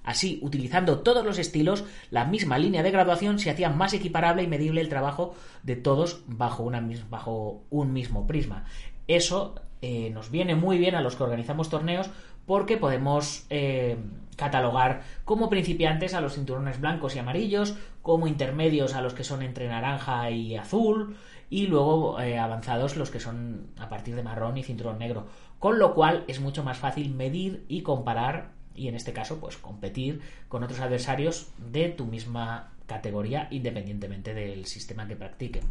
Así, 0.03 0.39
utilizando 0.41 0.99
todos 0.99 1.25
los 1.25 1.39
estilos, 1.39 1.85
la 2.11 2.25
misma 2.25 2.57
línea 2.57 2.83
de 2.83 2.91
graduación 2.91 3.39
se 3.39 3.49
hacía 3.49 3.69
más 3.69 3.93
equiparable 3.93 4.43
y 4.43 4.47
medible 4.47 4.81
el 4.81 4.89
trabajo 4.89 5.33
de 5.63 5.75
todos 5.75 6.23
bajo, 6.27 6.63
una, 6.63 6.87
bajo 7.09 7.63
un 7.69 7.93
mismo 7.93 8.27
prisma. 8.27 8.65
Eso 9.07 9.55
eh, 9.81 10.11
nos 10.11 10.29
viene 10.29 10.55
muy 10.55 10.77
bien 10.77 10.95
a 10.95 11.01
los 11.01 11.15
que 11.15 11.23
organizamos 11.23 11.69
torneos 11.69 12.09
porque 12.45 12.77
podemos 12.77 13.45
eh, 13.49 13.97
catalogar 14.35 15.03
como 15.23 15.49
principiantes 15.49 16.13
a 16.13 16.21
los 16.21 16.33
cinturones 16.33 16.81
blancos 16.81 17.15
y 17.15 17.19
amarillos, 17.19 17.75
como 18.01 18.27
intermedios 18.27 18.93
a 18.93 19.01
los 19.01 19.13
que 19.13 19.23
son 19.23 19.41
entre 19.41 19.69
naranja 19.69 20.29
y 20.31 20.57
azul, 20.57 21.15
y 21.49 21.67
luego 21.67 22.19
eh, 22.19 22.37
avanzados 22.37 22.95
los 22.95 23.11
que 23.11 23.19
son 23.19 23.67
a 23.77 23.89
partir 23.89 24.15
de 24.15 24.23
marrón 24.23 24.57
y 24.57 24.63
cinturón 24.63 24.99
negro. 24.99 25.27
Con 25.59 25.79
lo 25.79 25.93
cual 25.93 26.23
es 26.27 26.39
mucho 26.39 26.63
más 26.63 26.77
fácil 26.77 27.13
medir 27.13 27.65
y 27.67 27.81
comparar, 27.81 28.51
y 28.75 28.87
en 28.87 28.95
este 28.95 29.13
caso, 29.13 29.39
pues 29.39 29.57
competir 29.57 30.21
con 30.49 30.63
otros 30.63 30.79
adversarios 30.79 31.51
de 31.57 31.89
tu 31.89 32.05
misma 32.05 32.73
categoría, 32.85 33.47
independientemente 33.51 34.33
del 34.33 34.65
sistema 34.65 35.07
que 35.07 35.15
practiquen. 35.15 35.63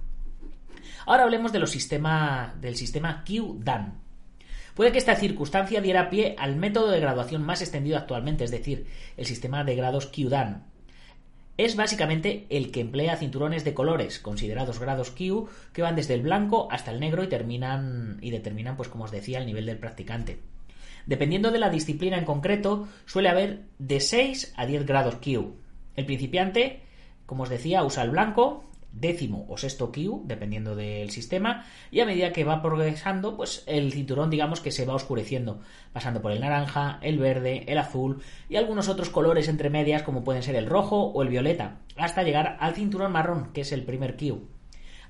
Ahora 1.06 1.24
hablemos 1.24 1.52
de 1.52 1.66
sistema, 1.66 2.54
del 2.60 2.76
sistema 2.76 3.24
Q-DAN. 3.26 4.00
Puede 4.74 4.92
que 4.92 4.98
esta 4.98 5.16
circunstancia 5.16 5.82
diera 5.82 6.08
pie 6.08 6.34
al 6.38 6.56
método 6.56 6.90
de 6.90 7.00
graduación 7.00 7.42
más 7.42 7.60
extendido 7.60 7.98
actualmente, 7.98 8.44
es 8.44 8.50
decir, 8.50 8.86
el 9.16 9.26
sistema 9.26 9.64
de 9.64 9.76
grados 9.76 10.06
Q-DAN. 10.06 10.71
Es 11.58 11.76
básicamente 11.76 12.46
el 12.48 12.70
que 12.70 12.80
emplea 12.80 13.16
cinturones 13.16 13.64
de 13.64 13.74
colores, 13.74 14.18
considerados 14.18 14.80
grados 14.80 15.10
Q, 15.10 15.48
que 15.72 15.82
van 15.82 15.96
desde 15.96 16.14
el 16.14 16.22
blanco 16.22 16.68
hasta 16.70 16.90
el 16.90 17.00
negro 17.00 17.22
y 17.22 17.28
terminan 17.28 18.18
y 18.22 18.30
determinan, 18.30 18.76
pues 18.76 18.88
como 18.88 19.04
os 19.04 19.10
decía, 19.10 19.38
el 19.38 19.46
nivel 19.46 19.66
del 19.66 19.78
practicante. 19.78 20.38
Dependiendo 21.04 21.50
de 21.50 21.58
la 21.58 21.68
disciplina 21.68 22.16
en 22.16 22.24
concreto, 22.24 22.88
suele 23.04 23.28
haber 23.28 23.64
de 23.78 24.00
6 24.00 24.54
a 24.56 24.66
10 24.66 24.86
grados 24.86 25.16
Q. 25.16 25.54
El 25.94 26.06
principiante, 26.06 26.80
como 27.26 27.42
os 27.42 27.50
decía, 27.50 27.84
usa 27.84 28.02
el 28.02 28.10
blanco, 28.10 28.64
décimo 28.92 29.46
o 29.48 29.56
sexto 29.56 29.90
Q, 29.90 30.22
dependiendo 30.26 30.76
del 30.76 31.10
sistema, 31.10 31.64
y 31.90 32.00
a 32.00 32.06
medida 32.06 32.32
que 32.32 32.44
va 32.44 32.62
progresando, 32.62 33.36
pues 33.36 33.64
el 33.66 33.92
cinturón, 33.92 34.30
digamos 34.30 34.60
que 34.60 34.70
se 34.70 34.84
va 34.84 34.94
oscureciendo, 34.94 35.60
pasando 35.92 36.22
por 36.22 36.32
el 36.32 36.40
naranja, 36.40 36.98
el 37.02 37.18
verde, 37.18 37.64
el 37.66 37.78
azul 37.78 38.22
y 38.48 38.56
algunos 38.56 38.88
otros 38.88 39.10
colores 39.10 39.48
entre 39.48 39.70
medias, 39.70 40.02
como 40.02 40.24
pueden 40.24 40.42
ser 40.42 40.56
el 40.56 40.66
rojo 40.66 41.06
o 41.06 41.22
el 41.22 41.28
violeta, 41.28 41.80
hasta 41.96 42.22
llegar 42.22 42.56
al 42.60 42.74
cinturón 42.74 43.12
marrón, 43.12 43.52
que 43.52 43.62
es 43.62 43.72
el 43.72 43.84
primer 43.84 44.16
Q. 44.16 44.46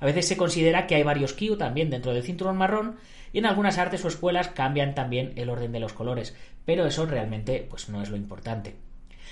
A 0.01 0.07
veces 0.07 0.27
se 0.27 0.37
considera 0.37 0.87
que 0.87 0.97
hay 0.97 1.03
varios 1.05 1.33
Q 1.33 1.57
también 1.57 1.91
dentro 1.91 2.13
del 2.13 2.25
cinturón 2.25 2.57
marrón, 2.57 2.97
y 3.33 3.39
en 3.39 3.47
algunas 3.47 3.79
artes 3.79 4.05
o 4.05 4.09
escuelas 4.09 4.49
cambian 4.49 4.95
también 4.95 5.33
el 5.37 5.49
orden 5.49 5.73
de 5.73 5.81
los 5.81 5.93
colores, 5.93 6.37
pero 6.65 6.87
eso 6.87 7.07
realmente 7.07 7.67
pues 7.69 7.89
no 7.89 8.03
es 8.03 8.11
lo 8.11 8.17
importante. 8.17 8.77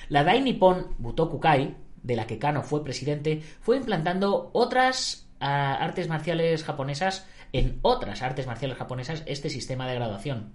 La 0.09 0.25
Dai 0.25 0.41
Nippon 0.41 0.95
Butokukai, 0.99 1.77
de 2.03 2.17
la 2.17 2.27
que 2.27 2.39
Kano 2.39 2.63
fue 2.63 2.85
presidente, 2.85 3.43
fue 3.61 3.77
implantando 3.77 4.51
otras 4.53 5.27
ah, 5.41 5.75
artes 5.75 6.09
marciales 6.09 6.65
japonesas 6.65 7.27
en 7.53 7.79
otras 7.83 8.23
artes 8.23 8.47
marciales 8.47 8.79
japonesas 8.79 9.23
este 9.27 9.51
sistema 9.51 9.87
de 9.89 9.97
graduación. 9.97 10.53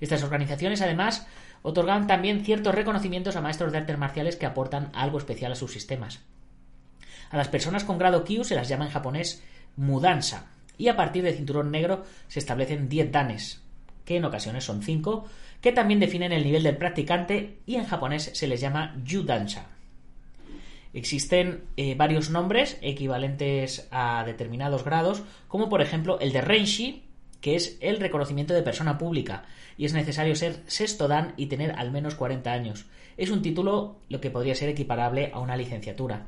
Estas 0.00 0.22
organizaciones, 0.22 0.80
además, 0.80 1.26
otorgan 1.62 2.06
también 2.06 2.44
ciertos 2.44 2.74
reconocimientos 2.74 3.36
a 3.36 3.40
maestros 3.40 3.72
de 3.72 3.78
artes 3.78 3.98
marciales 3.98 4.36
que 4.36 4.46
aportan 4.46 4.90
algo 4.94 5.18
especial 5.18 5.52
a 5.52 5.56
sus 5.56 5.72
sistemas. 5.72 6.20
A 7.30 7.36
las 7.36 7.48
personas 7.48 7.84
con 7.84 7.98
grado 7.98 8.24
Q 8.24 8.44
se 8.44 8.54
las 8.54 8.68
llama 8.68 8.86
en 8.86 8.92
japonés 8.92 9.42
mudanza, 9.76 10.46
y 10.78 10.88
a 10.88 10.96
partir 10.96 11.24
de 11.24 11.34
cinturón 11.34 11.70
negro 11.70 12.04
se 12.28 12.38
establecen 12.38 12.88
10 12.88 13.12
danes, 13.12 13.62
que 14.04 14.16
en 14.16 14.24
ocasiones 14.24 14.64
son 14.64 14.82
5, 14.82 15.26
que 15.60 15.72
también 15.72 16.00
definen 16.00 16.32
el 16.32 16.44
nivel 16.44 16.62
del 16.62 16.76
practicante 16.76 17.58
y 17.66 17.74
en 17.74 17.84
japonés 17.84 18.30
se 18.32 18.46
les 18.46 18.60
llama 18.60 18.96
yudansha. 19.04 19.66
Existen 20.98 21.62
eh, 21.76 21.94
varios 21.94 22.28
nombres 22.28 22.76
equivalentes 22.82 23.86
a 23.92 24.24
determinados 24.24 24.82
grados, 24.82 25.22
como 25.46 25.68
por 25.68 25.80
ejemplo 25.80 26.18
el 26.18 26.32
de 26.32 26.40
Renshi, 26.40 27.04
que 27.40 27.54
es 27.54 27.78
el 27.80 28.00
reconocimiento 28.00 28.52
de 28.52 28.64
persona 28.64 28.98
pública, 28.98 29.44
y 29.76 29.84
es 29.84 29.92
necesario 29.92 30.34
ser 30.34 30.60
sexto 30.66 31.06
dan 31.06 31.34
y 31.36 31.46
tener 31.46 31.70
al 31.78 31.92
menos 31.92 32.16
40 32.16 32.52
años. 32.52 32.86
Es 33.16 33.30
un 33.30 33.42
título 33.42 34.00
lo 34.08 34.20
que 34.20 34.32
podría 34.32 34.56
ser 34.56 34.70
equiparable 34.70 35.30
a 35.32 35.38
una 35.38 35.56
licenciatura. 35.56 36.26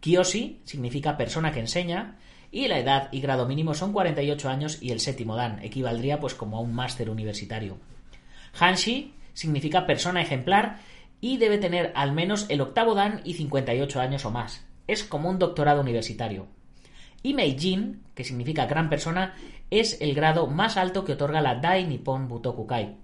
Kiyoshi 0.00 0.62
significa 0.64 1.18
persona 1.18 1.52
que 1.52 1.60
enseña, 1.60 2.16
y 2.50 2.68
la 2.68 2.78
edad 2.78 3.10
y 3.12 3.20
grado 3.20 3.44
mínimo 3.44 3.74
son 3.74 3.92
48 3.92 4.48
años 4.48 4.78
y 4.80 4.90
el 4.90 5.00
séptimo 5.00 5.36
dan 5.36 5.62
equivaldría 5.62 6.18
pues 6.18 6.34
como 6.34 6.56
a 6.56 6.60
un 6.60 6.74
máster 6.74 7.10
universitario. 7.10 7.76
Hanshi 8.58 9.12
significa 9.34 9.84
persona 9.84 10.22
ejemplar 10.22 10.78
y 11.20 11.38
debe 11.38 11.58
tener 11.58 11.92
al 11.94 12.12
menos 12.12 12.46
el 12.48 12.60
octavo 12.60 12.94
dan 12.94 13.20
y 13.24 13.34
58 13.34 14.00
años 14.00 14.24
o 14.24 14.30
más. 14.30 14.66
Es 14.86 15.04
como 15.04 15.28
un 15.28 15.38
doctorado 15.38 15.80
universitario. 15.80 16.46
Y 17.22 17.34
Meijin, 17.34 18.04
que 18.14 18.24
significa 18.24 18.66
gran 18.66 18.88
persona, 18.88 19.34
es 19.70 20.00
el 20.00 20.14
grado 20.14 20.46
más 20.46 20.76
alto 20.76 21.04
que 21.04 21.14
otorga 21.14 21.40
la 21.40 21.56
Dai 21.56 21.86
Nippon 21.86 22.28
Butokukai. 22.28 22.96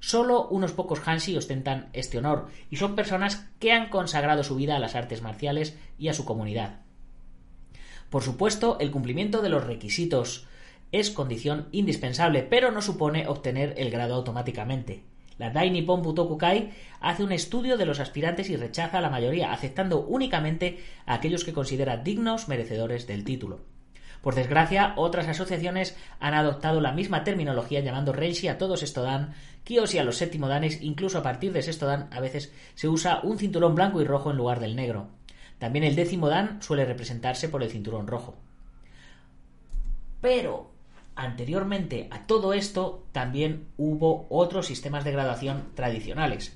Solo 0.00 0.48
unos 0.48 0.72
pocos 0.72 1.00
Hanshi 1.04 1.36
ostentan 1.36 1.88
este 1.92 2.18
honor 2.18 2.48
y 2.70 2.76
son 2.76 2.94
personas 2.94 3.48
que 3.58 3.72
han 3.72 3.88
consagrado 3.88 4.44
su 4.44 4.56
vida 4.56 4.76
a 4.76 4.78
las 4.78 4.94
artes 4.94 5.22
marciales 5.22 5.76
y 5.98 6.08
a 6.08 6.14
su 6.14 6.24
comunidad. 6.24 6.80
Por 8.10 8.22
supuesto, 8.22 8.78
el 8.78 8.90
cumplimiento 8.90 9.42
de 9.42 9.48
los 9.48 9.64
requisitos 9.64 10.46
es 10.92 11.10
condición 11.10 11.68
indispensable, 11.72 12.42
pero 12.42 12.70
no 12.70 12.80
supone 12.80 13.26
obtener 13.26 13.74
el 13.78 13.90
grado 13.90 14.14
automáticamente. 14.14 15.02
La 15.38 15.50
Dai 15.50 15.70
Nippon 15.70 16.02
Butokukai 16.02 16.70
hace 17.00 17.22
un 17.22 17.32
estudio 17.32 17.76
de 17.76 17.86
los 17.86 18.00
aspirantes 18.00 18.48
y 18.48 18.56
rechaza 18.56 18.98
a 18.98 19.00
la 19.00 19.10
mayoría, 19.10 19.52
aceptando 19.52 20.00
únicamente 20.06 20.78
a 21.04 21.14
aquellos 21.14 21.44
que 21.44 21.52
considera 21.52 21.98
dignos 21.98 22.48
merecedores 22.48 23.06
del 23.06 23.24
título. 23.24 23.60
Por 24.22 24.34
desgracia, 24.34 24.94
otras 24.96 25.28
asociaciones 25.28 25.96
han 26.18 26.34
adoptado 26.34 26.80
la 26.80 26.92
misma 26.92 27.22
terminología 27.22 27.80
llamando 27.80 28.12
Reishi 28.12 28.48
a 28.48 28.58
todos 28.58 28.82
esto 28.82 29.02
dan, 29.02 29.34
Kiyoshi 29.64 29.98
a 29.98 30.04
los 30.04 30.16
séptimo 30.16 30.48
danes, 30.48 30.82
incluso 30.82 31.18
a 31.18 31.22
partir 31.22 31.52
de 31.52 31.62
sexto 31.62 31.86
dan 31.86 32.08
a 32.12 32.20
veces 32.20 32.52
se 32.74 32.88
usa 32.88 33.20
un 33.22 33.38
cinturón 33.38 33.74
blanco 33.74 34.00
y 34.00 34.04
rojo 34.04 34.30
en 34.30 34.36
lugar 34.36 34.58
del 34.58 34.74
negro. 34.74 35.10
También 35.58 35.84
el 35.84 35.94
décimo 35.96 36.28
dan 36.28 36.60
suele 36.62 36.84
representarse 36.84 37.48
por 37.48 37.62
el 37.62 37.70
cinturón 37.70 38.06
rojo. 38.06 38.36
Pero 40.20 40.75
Anteriormente 41.16 42.08
a 42.10 42.26
todo 42.26 42.52
esto 42.52 43.06
también 43.10 43.68
hubo 43.78 44.26
otros 44.28 44.66
sistemas 44.66 45.02
de 45.02 45.12
graduación 45.12 45.70
tradicionales. 45.74 46.54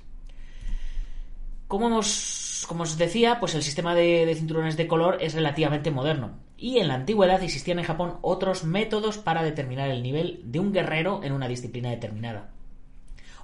Como, 1.66 1.96
os 1.96 2.98
decía, 2.98 3.40
pues 3.40 3.54
el 3.54 3.62
sistema 3.62 3.94
de, 3.94 4.34
cinturones 4.36 4.76
de 4.76 4.86
color 4.86 5.16
es 5.20 5.32
relativamente 5.32 5.90
moderno 5.90 6.40
y 6.58 6.78
en 6.78 6.88
la 6.88 6.94
antigüedad 6.94 7.42
existían 7.42 7.78
en 7.78 7.86
Japón 7.86 8.18
otros 8.20 8.64
métodos 8.64 9.16
para 9.16 9.42
determinar 9.42 9.88
el 9.88 10.02
nivel 10.02 10.42
de 10.44 10.58
un 10.58 10.74
guerrero 10.74 11.22
en 11.24 11.32
una 11.32 11.48
disciplina 11.48 11.88
determinada. 11.88 12.50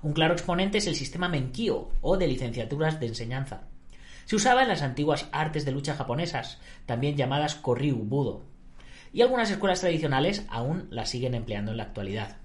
Un 0.03 0.13
claro 0.13 0.35
exponente 0.35 0.79
es 0.79 0.87
el 0.87 0.97
sistema 0.97 1.31
Menkyo 1.31 1.89
o 2.03 2.19
de 2.19 2.27
licenciaturas 2.27 3.01
de 3.01 3.07
enseñanza. 3.07 3.63
Se 4.27 4.37
usaba 4.37 4.63
en 4.63 4.69
las 4.69 4.83
antiguas 4.83 5.29
artes 5.33 5.65
de 5.65 5.73
lucha 5.73 5.95
japonesas, 5.95 6.61
también 6.85 7.17
llamadas 7.17 7.55
Koryu 7.55 7.97
Budo, 7.97 8.43
y 9.17 9.23
algunas 9.23 9.51
escuelas 9.51 9.81
tradicionales 9.81 10.45
aún 10.51 10.89
las 10.91 11.09
siguen 11.09 11.35
empleando 11.35 11.71
en 11.71 11.79
la 11.79 11.85
actualidad. 11.85 12.37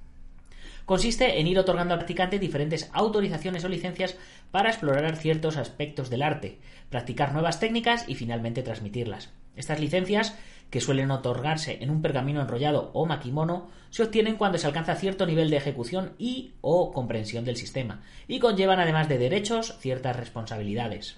Consiste 0.86 1.42
en 1.42 1.48
ir 1.48 1.60
otorgando 1.60 1.94
al 1.94 2.00
practicante 2.00 2.40
diferentes 2.40 2.90
autorizaciones 2.94 3.66
o 3.66 3.68
licencias 3.68 4.16
para 4.52 4.70
explorar 4.70 5.18
ciertos 5.18 5.58
aspectos 5.58 6.10
del 6.10 6.22
arte, 6.22 6.60
practicar 6.90 7.34
nuevas 7.34 7.60
técnicas 7.60 8.06
y 8.08 8.16
finalmente 8.16 8.64
transmitirlas. 8.64 9.32
Estas 9.58 9.82
licencias, 9.82 10.38
que 10.70 10.80
suelen 10.80 11.12
otorgarse 11.12 11.80
en 11.82 11.90
un 11.90 12.02
pergamino 12.02 12.40
enrollado 12.40 12.92
o 12.94 13.06
makimono, 13.06 13.68
se 13.90 14.04
obtienen 14.04 14.38
cuando 14.38 14.58
se 14.58 14.68
alcanza 14.68 14.96
cierto 14.96 15.26
nivel 15.26 15.50
de 15.50 15.58
ejecución 15.58 16.14
y 16.18 16.54
o 16.62 16.94
comprensión 16.94 17.44
del 17.44 17.58
sistema, 17.58 18.02
y 18.30 18.40
conllevan 18.40 18.80
además 18.80 19.10
de 19.10 19.18
derechos 19.18 19.76
ciertas 19.82 20.16
responsabilidades. 20.16 21.18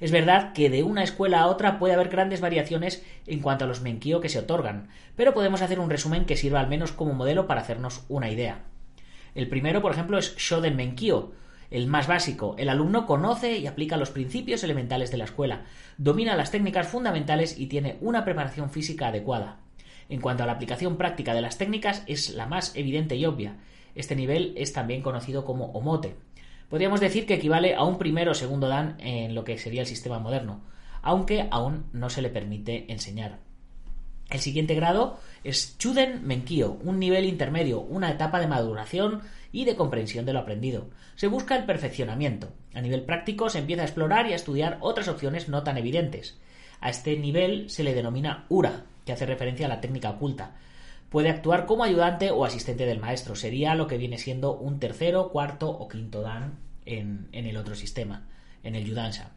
Es 0.00 0.10
verdad 0.10 0.52
que 0.52 0.70
de 0.70 0.82
una 0.82 1.02
escuela 1.02 1.40
a 1.40 1.46
otra 1.46 1.78
puede 1.78 1.94
haber 1.94 2.08
grandes 2.08 2.40
variaciones 2.40 3.04
en 3.26 3.40
cuanto 3.40 3.64
a 3.64 3.68
los 3.68 3.80
menkyo 3.80 4.20
que 4.20 4.28
se 4.28 4.38
otorgan, 4.38 4.88
pero 5.16 5.34
podemos 5.34 5.62
hacer 5.62 5.80
un 5.80 5.90
resumen 5.90 6.24
que 6.24 6.36
sirva 6.36 6.60
al 6.60 6.68
menos 6.68 6.92
como 6.92 7.14
modelo 7.14 7.46
para 7.46 7.60
hacernos 7.60 8.04
una 8.08 8.30
idea. 8.30 8.64
El 9.34 9.48
primero, 9.48 9.82
por 9.82 9.92
ejemplo, 9.92 10.18
es 10.18 10.34
Shoden 10.36 10.76
Menkyo, 10.76 11.32
el 11.70 11.86
más 11.86 12.06
básico. 12.06 12.54
El 12.58 12.68
alumno 12.68 13.06
conoce 13.06 13.58
y 13.58 13.66
aplica 13.66 13.96
los 13.96 14.10
principios 14.10 14.64
elementales 14.64 15.10
de 15.10 15.18
la 15.18 15.24
escuela, 15.24 15.64
domina 15.98 16.36
las 16.36 16.50
técnicas 16.50 16.88
fundamentales 16.88 17.58
y 17.58 17.66
tiene 17.66 17.98
una 18.00 18.24
preparación 18.24 18.70
física 18.70 19.08
adecuada. 19.08 19.58
En 20.08 20.20
cuanto 20.20 20.44
a 20.44 20.46
la 20.46 20.52
aplicación 20.52 20.96
práctica 20.96 21.34
de 21.34 21.42
las 21.42 21.58
técnicas, 21.58 22.02
es 22.06 22.30
la 22.30 22.46
más 22.46 22.74
evidente 22.76 23.16
y 23.16 23.26
obvia. 23.26 23.56
Este 23.94 24.14
nivel 24.14 24.54
es 24.56 24.72
también 24.72 25.02
conocido 25.02 25.44
como 25.44 25.66
omote. 25.72 26.14
Podríamos 26.68 27.00
decir 27.00 27.26
que 27.26 27.34
equivale 27.34 27.74
a 27.74 27.84
un 27.84 27.98
primero 27.98 28.32
o 28.32 28.34
segundo 28.34 28.68
dan 28.68 28.96
en 28.98 29.34
lo 29.34 29.44
que 29.44 29.58
sería 29.58 29.82
el 29.82 29.86
sistema 29.86 30.18
moderno, 30.18 30.62
aunque 31.02 31.46
aún 31.50 31.86
no 31.92 32.10
se 32.10 32.22
le 32.22 32.30
permite 32.30 32.90
enseñar. 32.92 33.38
El 34.28 34.40
siguiente 34.40 34.74
grado 34.74 35.20
es 35.44 35.78
Chuden 35.78 36.26
Menkyo, 36.26 36.78
un 36.82 36.98
nivel 36.98 37.26
intermedio, 37.26 37.80
una 37.80 38.10
etapa 38.10 38.40
de 38.40 38.48
maduración 38.48 39.22
y 39.52 39.64
de 39.64 39.76
comprensión 39.76 40.26
de 40.26 40.32
lo 40.32 40.40
aprendido. 40.40 40.90
Se 41.14 41.28
busca 41.28 41.54
el 41.56 41.64
perfeccionamiento. 41.64 42.52
A 42.74 42.80
nivel 42.80 43.04
práctico 43.04 43.48
se 43.48 43.60
empieza 43.60 43.82
a 43.82 43.86
explorar 43.86 44.26
y 44.26 44.32
a 44.32 44.36
estudiar 44.36 44.78
otras 44.80 45.06
opciones 45.06 45.48
no 45.48 45.62
tan 45.62 45.78
evidentes. 45.78 46.36
A 46.80 46.90
este 46.90 47.16
nivel 47.16 47.70
se 47.70 47.84
le 47.84 47.94
denomina 47.94 48.46
Ura, 48.48 48.86
que 49.04 49.12
hace 49.12 49.26
referencia 49.26 49.66
a 49.66 49.68
la 49.68 49.80
técnica 49.80 50.10
oculta. 50.10 50.56
Puede 51.08 51.30
actuar 51.30 51.66
como 51.66 51.84
ayudante 51.84 52.30
o 52.30 52.44
asistente 52.44 52.86
del 52.86 53.00
maestro. 53.00 53.36
Sería 53.36 53.74
lo 53.74 53.86
que 53.86 53.98
viene 53.98 54.18
siendo 54.18 54.56
un 54.56 54.80
tercero, 54.80 55.30
cuarto 55.30 55.70
o 55.70 55.88
quinto 55.88 56.22
dan 56.22 56.58
en, 56.84 57.28
el 57.32 57.56
otro 57.56 57.74
sistema, 57.74 58.26
en 58.62 58.74
el 58.74 58.84
Yudansha. 58.84 59.30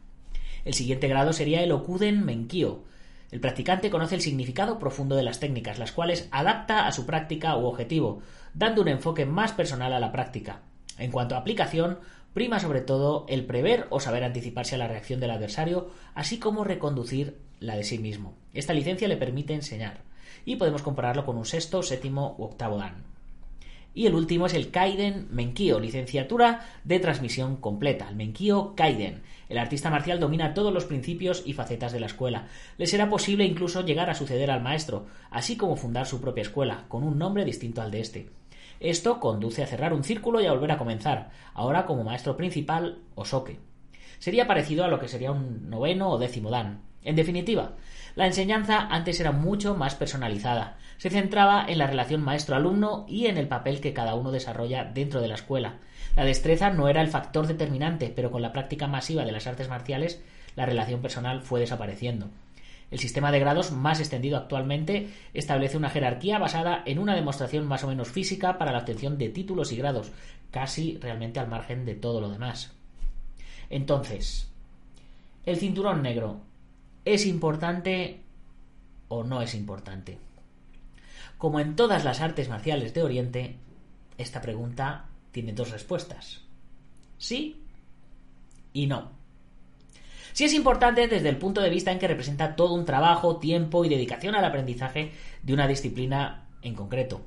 El 0.64 0.74
siguiente 0.74 1.08
grado 1.08 1.32
sería 1.32 1.62
el 1.62 1.72
Okuden 1.72 2.24
Menkyo, 2.24 2.84
el 3.30 3.40
practicante 3.40 3.90
conoce 3.90 4.16
el 4.16 4.22
significado 4.22 4.78
profundo 4.78 5.14
de 5.14 5.22
las 5.22 5.38
técnicas, 5.38 5.78
las 5.78 5.92
cuales 5.92 6.28
adapta 6.32 6.86
a 6.86 6.92
su 6.92 7.06
práctica 7.06 7.56
u 7.56 7.66
objetivo, 7.66 8.22
dando 8.54 8.82
un 8.82 8.88
enfoque 8.88 9.24
más 9.24 9.52
personal 9.52 9.92
a 9.92 10.00
la 10.00 10.10
práctica. 10.10 10.62
En 10.98 11.12
cuanto 11.12 11.36
a 11.36 11.38
aplicación, 11.38 12.00
prima 12.34 12.58
sobre 12.58 12.80
todo 12.80 13.26
el 13.28 13.46
prever 13.46 13.86
o 13.90 14.00
saber 14.00 14.24
anticiparse 14.24 14.74
a 14.74 14.78
la 14.78 14.88
reacción 14.88 15.20
del 15.20 15.30
adversario, 15.30 15.90
así 16.14 16.38
como 16.38 16.64
reconducir 16.64 17.38
la 17.60 17.76
de 17.76 17.84
sí 17.84 17.98
mismo. 17.98 18.34
Esta 18.52 18.74
licencia 18.74 19.06
le 19.06 19.16
permite 19.16 19.54
enseñar, 19.54 20.02
y 20.44 20.56
podemos 20.56 20.82
compararlo 20.82 21.24
con 21.24 21.36
un 21.36 21.46
sexto, 21.46 21.82
séptimo 21.82 22.34
u 22.38 22.44
octavo 22.44 22.78
dan. 22.78 23.10
Y 23.92 24.06
el 24.06 24.14
último 24.14 24.46
es 24.46 24.54
el 24.54 24.70
Kaiden 24.70 25.26
Menkyo, 25.30 25.80
licenciatura 25.80 26.66
de 26.84 27.00
transmisión 27.00 27.56
completa, 27.56 28.08
el 28.08 28.14
Menkyo 28.14 28.74
Kaiden. 28.76 29.22
El 29.48 29.58
artista 29.58 29.90
marcial 29.90 30.20
domina 30.20 30.54
todos 30.54 30.72
los 30.72 30.84
principios 30.84 31.42
y 31.44 31.54
facetas 31.54 31.92
de 31.92 31.98
la 31.98 32.06
escuela. 32.06 32.46
Le 32.78 32.86
será 32.86 33.08
posible 33.08 33.44
incluso 33.44 33.84
llegar 33.84 34.08
a 34.08 34.14
suceder 34.14 34.52
al 34.52 34.62
maestro, 34.62 35.06
así 35.30 35.56
como 35.56 35.74
fundar 35.74 36.06
su 36.06 36.20
propia 36.20 36.42
escuela, 36.42 36.84
con 36.86 37.02
un 37.02 37.18
nombre 37.18 37.44
distinto 37.44 37.82
al 37.82 37.90
de 37.90 38.00
este. 38.00 38.30
Esto 38.78 39.18
conduce 39.18 39.64
a 39.64 39.66
cerrar 39.66 39.92
un 39.92 40.04
círculo 40.04 40.40
y 40.40 40.46
a 40.46 40.52
volver 40.52 40.70
a 40.70 40.78
comenzar, 40.78 41.30
ahora 41.52 41.84
como 41.84 42.04
maestro 42.04 42.36
principal 42.36 42.98
o 43.16 43.24
soque. 43.24 43.58
Sería 44.20 44.46
parecido 44.46 44.84
a 44.84 44.88
lo 44.88 45.00
que 45.00 45.08
sería 45.08 45.32
un 45.32 45.68
noveno 45.68 46.10
o 46.10 46.18
décimo 46.18 46.50
dan. 46.50 46.82
En 47.02 47.16
definitiva, 47.16 47.72
la 48.20 48.26
enseñanza 48.26 48.86
antes 48.90 49.18
era 49.18 49.32
mucho 49.32 49.74
más 49.74 49.94
personalizada. 49.94 50.76
Se 50.98 51.08
centraba 51.08 51.64
en 51.66 51.78
la 51.78 51.86
relación 51.86 52.20
maestro-alumno 52.20 53.06
y 53.08 53.28
en 53.28 53.38
el 53.38 53.48
papel 53.48 53.80
que 53.80 53.94
cada 53.94 54.14
uno 54.14 54.30
desarrolla 54.30 54.84
dentro 54.84 55.22
de 55.22 55.28
la 55.28 55.36
escuela. 55.36 55.78
La 56.16 56.26
destreza 56.26 56.68
no 56.68 56.90
era 56.90 57.00
el 57.00 57.08
factor 57.08 57.46
determinante, 57.46 58.12
pero 58.14 58.30
con 58.30 58.42
la 58.42 58.52
práctica 58.52 58.86
masiva 58.86 59.24
de 59.24 59.32
las 59.32 59.46
artes 59.46 59.70
marciales, 59.70 60.22
la 60.54 60.66
relación 60.66 61.00
personal 61.00 61.40
fue 61.40 61.60
desapareciendo. 61.60 62.28
El 62.90 62.98
sistema 62.98 63.32
de 63.32 63.40
grados 63.40 63.72
más 63.72 64.00
extendido 64.00 64.36
actualmente 64.36 65.08
establece 65.32 65.78
una 65.78 65.88
jerarquía 65.88 66.38
basada 66.38 66.82
en 66.84 66.98
una 66.98 67.14
demostración 67.14 67.66
más 67.66 67.84
o 67.84 67.88
menos 67.88 68.10
física 68.10 68.58
para 68.58 68.72
la 68.72 68.80
obtención 68.80 69.16
de 69.16 69.30
títulos 69.30 69.72
y 69.72 69.76
grados, 69.78 70.12
casi 70.50 70.98
realmente 71.00 71.40
al 71.40 71.48
margen 71.48 71.86
de 71.86 71.94
todo 71.94 72.20
lo 72.20 72.28
demás. 72.28 72.74
Entonces, 73.70 74.52
¿el 75.46 75.56
cinturón 75.56 76.02
negro 76.02 76.49
¿Es 77.04 77.26
importante 77.26 78.20
o 79.08 79.24
no 79.24 79.42
es 79.42 79.54
importante? 79.54 80.18
Como 81.38 81.60
en 81.60 81.74
todas 81.74 82.04
las 82.04 82.20
artes 82.20 82.48
marciales 82.48 82.92
de 82.92 83.02
Oriente, 83.02 83.56
esta 84.18 84.42
pregunta 84.42 85.06
tiene 85.32 85.52
dos 85.52 85.70
respuestas. 85.70 86.42
Sí 87.16 87.62
y 88.72 88.86
no. 88.86 89.10
Sí 90.32 90.44
es 90.44 90.54
importante 90.54 91.08
desde 91.08 91.28
el 91.28 91.38
punto 91.38 91.60
de 91.60 91.70
vista 91.70 91.90
en 91.90 91.98
que 91.98 92.08
representa 92.08 92.54
todo 92.54 92.74
un 92.74 92.84
trabajo, 92.84 93.38
tiempo 93.38 93.84
y 93.84 93.88
dedicación 93.88 94.34
al 94.34 94.44
aprendizaje 94.44 95.12
de 95.42 95.54
una 95.54 95.66
disciplina 95.66 96.46
en 96.62 96.74
concreto. 96.74 97.22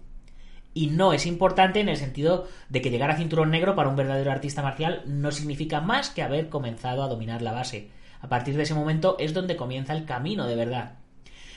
Y 0.74 0.88
no 0.88 1.14
es 1.14 1.26
importante 1.26 1.80
en 1.80 1.90
el 1.90 1.98
sentido 1.98 2.48
de 2.70 2.82
que 2.82 2.90
llegar 2.90 3.12
a 3.12 3.18
cinturón 3.18 3.52
negro 3.52 3.76
para 3.76 3.90
un 3.90 3.96
verdadero 3.96 4.32
artista 4.32 4.62
marcial 4.62 5.04
no 5.06 5.32
significa 5.32 5.82
más 5.82 6.10
que 6.10 6.24
haber 6.24 6.50
comenzado 6.50 7.04
a 7.04 7.08
dominar 7.08 7.42
la 7.42 7.52
base, 7.52 7.90
a 8.24 8.30
partir 8.30 8.56
de 8.56 8.64
ese 8.64 8.74
momento 8.74 9.18
es 9.20 9.34
donde 9.34 9.58
comienza 9.58 9.92
el 9.92 10.06
camino 10.06 10.48
de 10.48 10.56
verdad. 10.56 10.94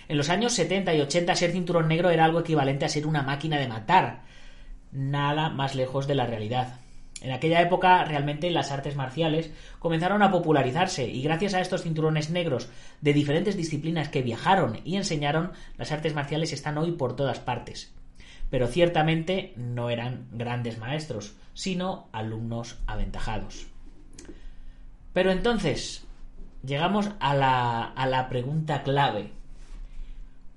En 0.08 0.16
los 0.16 0.30
años 0.30 0.52
70 0.52 0.94
y 0.94 1.00
80 1.00 1.34
ser 1.36 1.52
cinturón 1.52 1.86
negro 1.86 2.10
era 2.10 2.24
algo 2.24 2.40
equivalente 2.40 2.84
a 2.84 2.88
ser 2.88 3.06
una 3.06 3.22
máquina 3.22 3.56
de 3.56 3.68
matar. 3.68 4.24
Nada 4.90 5.48
más 5.48 5.76
lejos 5.76 6.08
de 6.08 6.16
la 6.16 6.26
realidad. 6.26 6.80
En 7.20 7.30
aquella 7.30 7.62
época 7.62 8.04
realmente 8.04 8.50
las 8.50 8.72
artes 8.72 8.96
marciales 8.96 9.52
comenzaron 9.78 10.24
a 10.24 10.32
popularizarse 10.32 11.06
y 11.06 11.22
gracias 11.22 11.54
a 11.54 11.60
estos 11.60 11.84
cinturones 11.84 12.30
negros 12.30 12.68
de 13.00 13.12
diferentes 13.12 13.56
disciplinas 13.56 14.08
que 14.08 14.22
viajaron 14.22 14.80
y 14.84 14.96
enseñaron, 14.96 15.52
las 15.78 15.92
artes 15.92 16.14
marciales 16.14 16.52
están 16.52 16.78
hoy 16.78 16.92
por 16.92 17.14
todas 17.14 17.38
partes. 17.38 17.94
Pero 18.50 18.66
ciertamente 18.66 19.54
no 19.56 19.88
eran 19.88 20.26
grandes 20.32 20.78
maestros, 20.78 21.36
sino 21.54 22.08
alumnos 22.10 22.78
aventajados. 22.88 23.68
Pero 25.12 25.30
entonces, 25.30 26.05
llegamos 26.66 27.10
a 27.20 27.34
la, 27.34 27.84
a 27.84 28.06
la 28.06 28.28
pregunta 28.28 28.82
clave. 28.82 29.30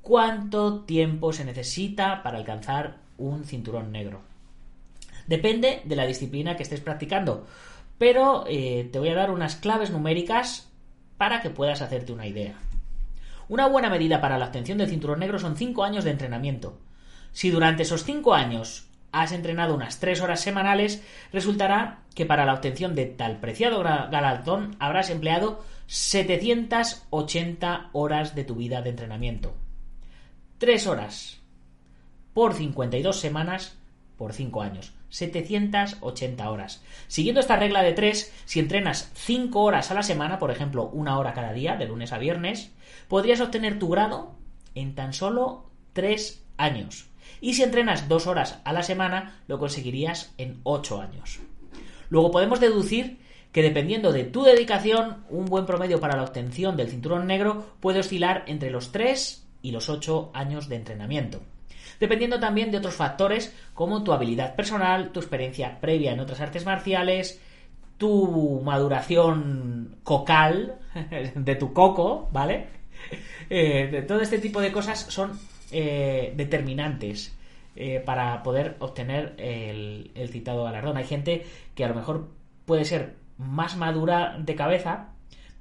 ¿Cuánto 0.01 0.81
tiempo 0.81 1.33
se 1.33 1.45
necesita 1.45 2.23
para 2.23 2.37
alcanzar 2.37 2.97
un 3.17 3.45
cinturón 3.45 3.91
negro? 3.91 4.21
Depende 5.27 5.81
de 5.85 5.95
la 5.95 6.07
disciplina 6.07 6.57
que 6.57 6.63
estés 6.63 6.81
practicando, 6.81 7.45
pero 7.99 8.45
eh, 8.47 8.89
te 8.91 8.97
voy 8.97 9.09
a 9.09 9.15
dar 9.15 9.29
unas 9.29 9.55
claves 9.55 9.91
numéricas 9.91 10.67
para 11.17 11.41
que 11.41 11.51
puedas 11.51 11.81
hacerte 11.81 12.13
una 12.13 12.25
idea. 12.25 12.55
Una 13.47 13.67
buena 13.67 13.89
medida 13.89 14.21
para 14.21 14.37
la 14.37 14.45
obtención 14.45 14.77
del 14.77 14.89
cinturón 14.89 15.19
negro 15.19 15.37
son 15.37 15.57
5 15.57 15.83
años 15.83 16.03
de 16.03 16.11
entrenamiento. 16.11 16.79
Si 17.31 17.51
durante 17.51 17.83
esos 17.83 18.03
5 18.03 18.33
años 18.33 18.87
has 19.11 19.31
entrenado 19.31 19.75
unas 19.75 19.99
3 19.99 20.21
horas 20.21 20.39
semanales, 20.39 21.03
resultará 21.33 21.99
que 22.15 22.25
para 22.25 22.45
la 22.45 22.53
obtención 22.53 22.95
de 22.95 23.05
tal 23.05 23.37
preciado 23.37 23.83
galardón 23.83 24.75
habrás 24.79 25.09
empleado 25.09 25.63
780 25.89 27.89
horas 27.93 28.35
de 28.35 28.43
tu 28.43 28.53
vida 28.53 28.83
de 28.83 28.91
entrenamiento. 28.91 29.55
3 30.59 30.85
horas 30.85 31.39
por 32.31 32.53
52 32.53 33.19
semanas 33.19 33.75
por 34.15 34.33
5 34.33 34.61
años. 34.61 34.93
780 35.09 36.47
horas. 36.47 36.83
Siguiendo 37.07 37.41
esta 37.41 37.55
regla 37.55 37.81
de 37.81 37.93
3, 37.93 38.31
si 38.45 38.59
entrenas 38.59 39.09
5 39.15 39.59
horas 39.59 39.89
a 39.89 39.95
la 39.95 40.03
semana, 40.03 40.37
por 40.37 40.51
ejemplo, 40.51 40.91
una 40.93 41.17
hora 41.17 41.33
cada 41.33 41.53
día, 41.53 41.75
de 41.75 41.87
lunes 41.87 42.13
a 42.13 42.19
viernes, 42.19 42.71
podrías 43.07 43.41
obtener 43.41 43.79
tu 43.79 43.89
grado 43.89 44.35
en 44.75 44.93
tan 44.93 45.11
solo 45.11 45.71
3 45.93 46.45
años. 46.57 47.07
Y 47.41 47.55
si 47.55 47.63
entrenas 47.63 48.07
2 48.07 48.27
horas 48.27 48.59
a 48.63 48.73
la 48.73 48.83
semana, 48.83 49.41
lo 49.47 49.57
conseguirías 49.57 50.35
en 50.37 50.59
8 50.61 51.01
años. 51.01 51.39
Luego 52.09 52.29
podemos 52.29 52.59
deducir 52.59 53.27
que 53.51 53.63
dependiendo 53.63 54.11
de 54.11 54.25
tu 54.25 54.43
dedicación, 54.43 55.23
un 55.29 55.45
buen 55.45 55.65
promedio 55.65 55.99
para 55.99 56.15
la 56.15 56.23
obtención 56.23 56.77
del 56.77 56.89
cinturón 56.89 57.27
negro 57.27 57.65
puede 57.79 57.99
oscilar 57.99 58.43
entre 58.47 58.69
los 58.69 58.91
3 58.91 59.47
y 59.61 59.71
los 59.71 59.89
8 59.89 60.31
años 60.33 60.69
de 60.69 60.75
entrenamiento. 60.75 61.41
Dependiendo 61.99 62.39
también 62.39 62.71
de 62.71 62.77
otros 62.77 62.95
factores 62.95 63.53
como 63.73 64.03
tu 64.03 64.13
habilidad 64.13 64.55
personal, 64.55 65.11
tu 65.11 65.19
experiencia 65.19 65.79
previa 65.81 66.13
en 66.13 66.19
otras 66.19 66.39
artes 66.39 66.65
marciales, 66.65 67.41
tu 67.97 68.61
maduración 68.63 69.97
cocal 70.03 70.79
de 71.35 71.55
tu 71.55 71.73
coco, 71.73 72.29
¿vale? 72.31 72.67
Eh, 73.51 74.05
todo 74.07 74.21
este 74.21 74.37
tipo 74.37 74.61
de 74.61 74.71
cosas 74.71 74.99
son 75.09 75.31
eh, 75.71 76.33
determinantes 76.35 77.35
eh, 77.75 77.99
para 78.05 78.43
poder 78.43 78.75
obtener 78.77 79.33
el, 79.39 80.11
el 80.13 80.29
citado 80.29 80.65
galardón. 80.65 80.97
Hay 80.97 81.05
gente 81.05 81.47
que 81.73 81.83
a 81.83 81.87
lo 81.87 81.95
mejor 81.95 82.29
puede 82.65 82.85
ser 82.85 83.15
más 83.39 83.77
madura 83.77 84.37
de 84.37 84.53
cabeza, 84.53 85.13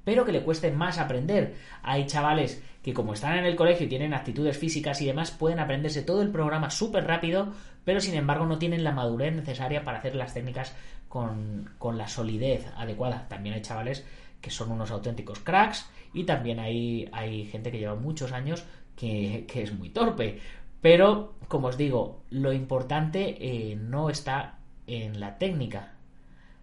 pero 0.03 0.25
que 0.25 0.31
le 0.31 0.43
cueste 0.43 0.69
más 0.71 0.99
aprender. 0.99 1.55
Hay 1.81 2.05
chavales 2.05 2.61
que 2.83 2.93
como 2.93 3.13
están 3.13 3.37
en 3.37 3.45
el 3.45 3.55
colegio 3.55 3.85
y 3.85 3.89
tienen 3.89 4.13
actitudes 4.13 4.57
físicas 4.57 5.01
y 5.01 5.05
demás, 5.05 5.31
pueden 5.31 5.59
aprenderse 5.59 6.03
todo 6.03 6.21
el 6.21 6.29
programa 6.29 6.69
súper 6.69 7.05
rápido, 7.05 7.53
pero 7.83 7.99
sin 7.99 8.15
embargo 8.15 8.45
no 8.45 8.59
tienen 8.59 8.83
la 8.83 8.91
madurez 8.91 9.33
necesaria 9.33 9.83
para 9.83 9.99
hacer 9.99 10.15
las 10.15 10.33
técnicas 10.33 10.75
con, 11.07 11.69
la 11.97 12.07
solidez 12.07 12.67
adecuada. 12.77 13.27
También 13.27 13.55
hay 13.55 13.61
chavales 13.61 14.05
que 14.41 14.51
son 14.51 14.71
unos 14.71 14.91
auténticos 14.91 15.39
cracks 15.39 15.89
y 16.13 16.23
también 16.23 16.59
hay, 16.59 17.09
hay 17.11 17.45
gente 17.45 17.71
que 17.71 17.79
lleva 17.79 17.95
muchos 17.95 18.31
años 18.31 18.63
que, 18.95 19.45
es 19.53 19.73
muy 19.73 19.89
torpe. 19.89 20.39
Pero, 20.81 21.35
como 21.47 21.67
os 21.67 21.77
digo, 21.77 22.23
lo 22.29 22.53
importante 22.53 23.37
eh, 23.39 23.75
no 23.75 24.09
está 24.09 24.59
en 24.87 25.19
la 25.19 25.37
técnica, 25.37 25.93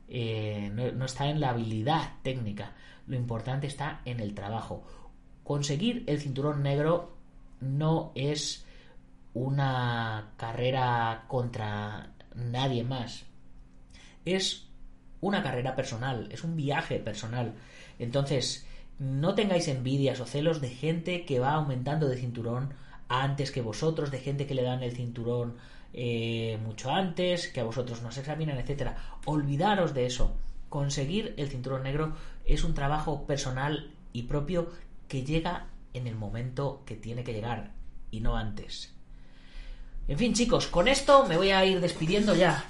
eh, 0.09 0.71
no, 0.73 1.05
está 1.05 1.29
en 1.29 1.41
la 1.41 1.51
habilidad 1.51 2.15
técnica, 2.23 2.75
lo 3.07 3.17
importante 3.17 3.67
está 3.67 4.01
en 4.05 4.21
el 4.21 4.35
trabajo. 4.35 4.85
Conseguir 5.43 6.05
el 6.07 6.21
cinturón 6.21 6.63
negro 6.63 7.17
no 7.61 8.13
es 8.15 8.65
una 9.35 10.33
carrera 10.37 11.25
contra 11.29 12.11
nadie 12.35 12.85
más. 12.85 13.25
Es 14.25 14.67
una 15.21 15.43
carrera 15.43 15.77
personal, 15.77 16.29
es 16.31 16.43
un 16.43 16.57
viaje 16.57 16.99
personal. 16.99 17.55
Entonces, 17.99 18.67
no 18.99 19.35
tengáis 19.35 19.69
envidias 19.69 20.21
o 20.21 20.27
celos 20.27 20.61
de 20.61 20.71
gente 20.71 21.25
que 21.25 21.39
va 21.39 21.53
aumentando 21.53 22.09
de 22.09 22.17
cinturón 22.17 22.75
antes 23.09 23.51
que 23.51 23.63
vosotros, 23.63 24.11
de 24.11 24.19
gente 24.19 24.47
que 24.47 24.55
le 24.55 24.63
dan 24.63 24.83
el 24.83 24.93
cinturón 24.93 25.57
eh, 25.93 26.59
mucho 26.63 26.91
antes, 26.91 27.49
que 27.49 27.61
a 27.61 27.65
vosotros 27.65 28.03
nos 28.03 28.19
examinan, 28.19 28.59
etcétera. 28.59 28.97
Olvidaros 29.25 29.95
de 29.95 30.07
eso. 30.07 30.37
Conseguir 30.69 31.35
el 31.37 31.49
cinturón 31.49 31.85
negro 31.85 32.15
es 32.45 32.65
un 32.65 32.75
trabajo 32.75 33.27
personal 33.27 33.91
y 34.13 34.25
propio 34.25 34.69
que 35.09 35.25
llega 35.25 35.69
en 35.95 36.07
el 36.07 36.17
momento 36.17 36.83
que 36.85 36.97
tiene 36.97 37.25
que 37.25 37.33
llegar 37.33 37.73
y 38.11 38.21
no 38.21 38.37
antes. 38.37 38.93
En 40.09 40.19
fin, 40.19 40.35
chicos, 40.35 40.67
con 40.67 40.89
esto 40.89 41.25
me 41.27 41.37
voy 41.37 41.51
a 41.51 41.65
ir 41.65 41.81
despidiendo 41.81 42.35
ya 42.35 42.65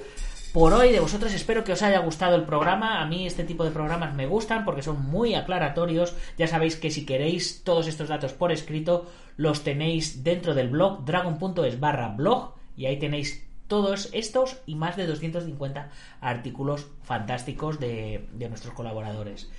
por 0.53 0.73
hoy 0.73 0.91
de 0.91 1.01
vosotros. 1.01 1.35
Espero 1.35 1.65
que 1.65 1.73
os 1.73 1.83
haya 1.83 1.99
gustado 1.99 2.35
el 2.35 2.45
programa. 2.45 3.03
A 3.03 3.07
mí 3.07 3.27
este 3.27 3.45
tipo 3.45 3.63
de 3.63 3.71
programas 3.71 4.15
me 4.15 4.27
gustan 4.27 4.65
porque 4.65 4.83
son 4.83 5.05
muy 5.05 5.35
aclaratorios. 5.35 6.15
Ya 6.39 6.47
sabéis 6.47 6.77
que 6.77 6.91
si 6.91 7.05
queréis 7.05 7.63
todos 7.63 7.87
estos 7.89 8.09
datos 8.09 8.33
por 8.33 8.53
escrito, 8.53 9.07
los 9.37 9.65
tenéis 9.65 10.25
dentro 10.25 10.55
del 10.55 10.69
blog 10.69 11.05
dragon.es 11.05 11.81
barra 11.81 12.09
blog 12.09 12.55
y 12.77 12.87
ahí 12.87 12.99
tenéis 12.99 13.47
todos 13.69 14.11
estos 14.13 14.59
y 14.67 14.75
más 14.75 14.97
de 14.97 15.07
250 15.07 15.91
artículos 16.21 16.87
fantásticos 17.03 17.81
de, 17.81 18.27
nuestros 18.49 18.75
colaboradores. 18.75 19.51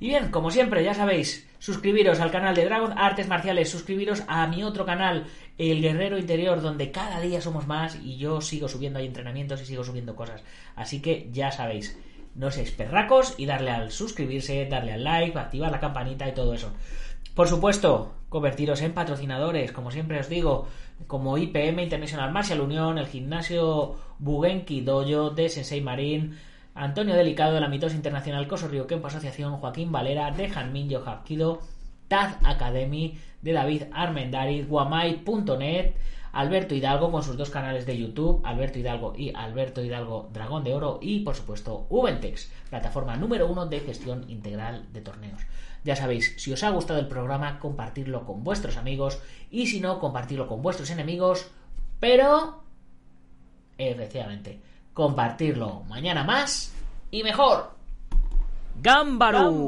Y 0.00 0.08
bien, 0.08 0.30
como 0.30 0.50
siempre, 0.50 0.84
ya 0.84 0.92
sabéis, 0.92 1.48
suscribiros 1.58 2.20
al 2.20 2.32
canal 2.32 2.54
de 2.54 2.64
Dragon 2.64 2.92
Artes 2.98 3.28
Marciales, 3.28 3.70
suscribiros 3.70 4.24
a 4.26 4.46
mi 4.48 4.64
otro 4.64 4.84
canal, 4.84 5.26
El 5.56 5.80
Guerrero 5.80 6.18
Interior, 6.18 6.60
donde 6.60 6.90
cada 6.90 7.20
día 7.20 7.40
somos 7.40 7.66
más 7.66 7.96
y 8.02 8.16
yo 8.16 8.40
sigo 8.40 8.68
subiendo 8.68 8.98
ahí 8.98 9.06
entrenamientos 9.06 9.62
y 9.62 9.66
sigo 9.66 9.84
subiendo 9.84 10.16
cosas. 10.16 10.42
Así 10.74 11.00
que 11.00 11.30
ya 11.32 11.52
sabéis, 11.52 11.96
no 12.34 12.50
seáis 12.50 12.72
perracos 12.72 13.34
y 13.38 13.46
darle 13.46 13.70
al 13.70 13.92
suscribirse, 13.92 14.66
darle 14.66 14.92
al 14.92 15.04
like, 15.04 15.38
activar 15.38 15.70
la 15.70 15.80
campanita 15.80 16.28
y 16.28 16.34
todo 16.34 16.54
eso. 16.54 16.72
Por 17.34 17.48
supuesto, 17.48 18.14
convertiros 18.34 18.82
en 18.82 18.94
patrocinadores, 18.94 19.70
como 19.70 19.92
siempre 19.92 20.18
os 20.18 20.28
digo, 20.28 20.66
como 21.06 21.38
IPM 21.38 21.84
International 21.84 22.32
Martial 22.32 22.62
Unión, 22.62 22.98
el 22.98 23.06
gimnasio 23.06 23.94
Bugenki 24.18 24.80
Dojo 24.80 25.30
de 25.30 25.48
Sensei 25.48 25.80
Marín, 25.80 26.36
Antonio 26.74 27.14
Delicado 27.14 27.54
de 27.54 27.60
la 27.60 27.68
Mitos 27.68 27.94
Internacional 27.94 28.48
Coso 28.48 28.66
Río 28.66 28.88
Kempo 28.88 29.06
Asociación, 29.06 29.58
Joaquín 29.58 29.92
Valera 29.92 30.32
de 30.32 30.50
Hanmin 30.52 30.90
Hapkido, 31.06 31.60
Taz 32.08 32.36
Academy 32.42 33.16
de 33.40 33.52
David 33.52 33.84
Armendariz, 33.92 34.66
guamay.net, 34.66 35.94
Alberto 36.32 36.74
Hidalgo 36.74 37.12
con 37.12 37.22
sus 37.22 37.36
dos 37.36 37.50
canales 37.50 37.86
de 37.86 37.96
YouTube, 37.96 38.40
Alberto 38.42 38.80
Hidalgo 38.80 39.14
y 39.16 39.32
Alberto 39.32 39.80
Hidalgo 39.80 40.28
Dragón 40.32 40.64
de 40.64 40.74
Oro 40.74 40.98
y 41.00 41.20
por 41.20 41.36
supuesto 41.36 41.86
Ubentex, 41.88 42.50
plataforma 42.68 43.14
número 43.14 43.46
uno 43.46 43.66
de 43.66 43.78
gestión 43.78 44.28
integral 44.28 44.92
de 44.92 45.02
torneos. 45.02 45.40
Ya 45.84 45.94
sabéis, 45.94 46.34
si 46.38 46.50
os 46.50 46.62
ha 46.62 46.70
gustado 46.70 46.98
el 46.98 47.08
programa, 47.08 47.58
compartirlo 47.58 48.24
con 48.24 48.42
vuestros 48.42 48.78
amigos 48.78 49.20
y 49.50 49.66
si 49.66 49.80
no, 49.80 50.00
compartirlo 50.00 50.48
con 50.48 50.62
vuestros 50.62 50.88
enemigos, 50.88 51.50
pero, 52.00 52.62
efectivamente, 53.76 54.60
compartirlo 54.94 55.82
mañana 55.86 56.24
más 56.24 56.72
y 57.10 57.22
mejor. 57.22 57.74
¡Gámbaro! 58.80 59.64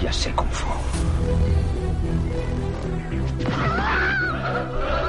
Ya 0.00 0.12
sé 0.12 0.32
cómo 0.34 0.50
fue. 0.50 1.19
啊 3.48 4.96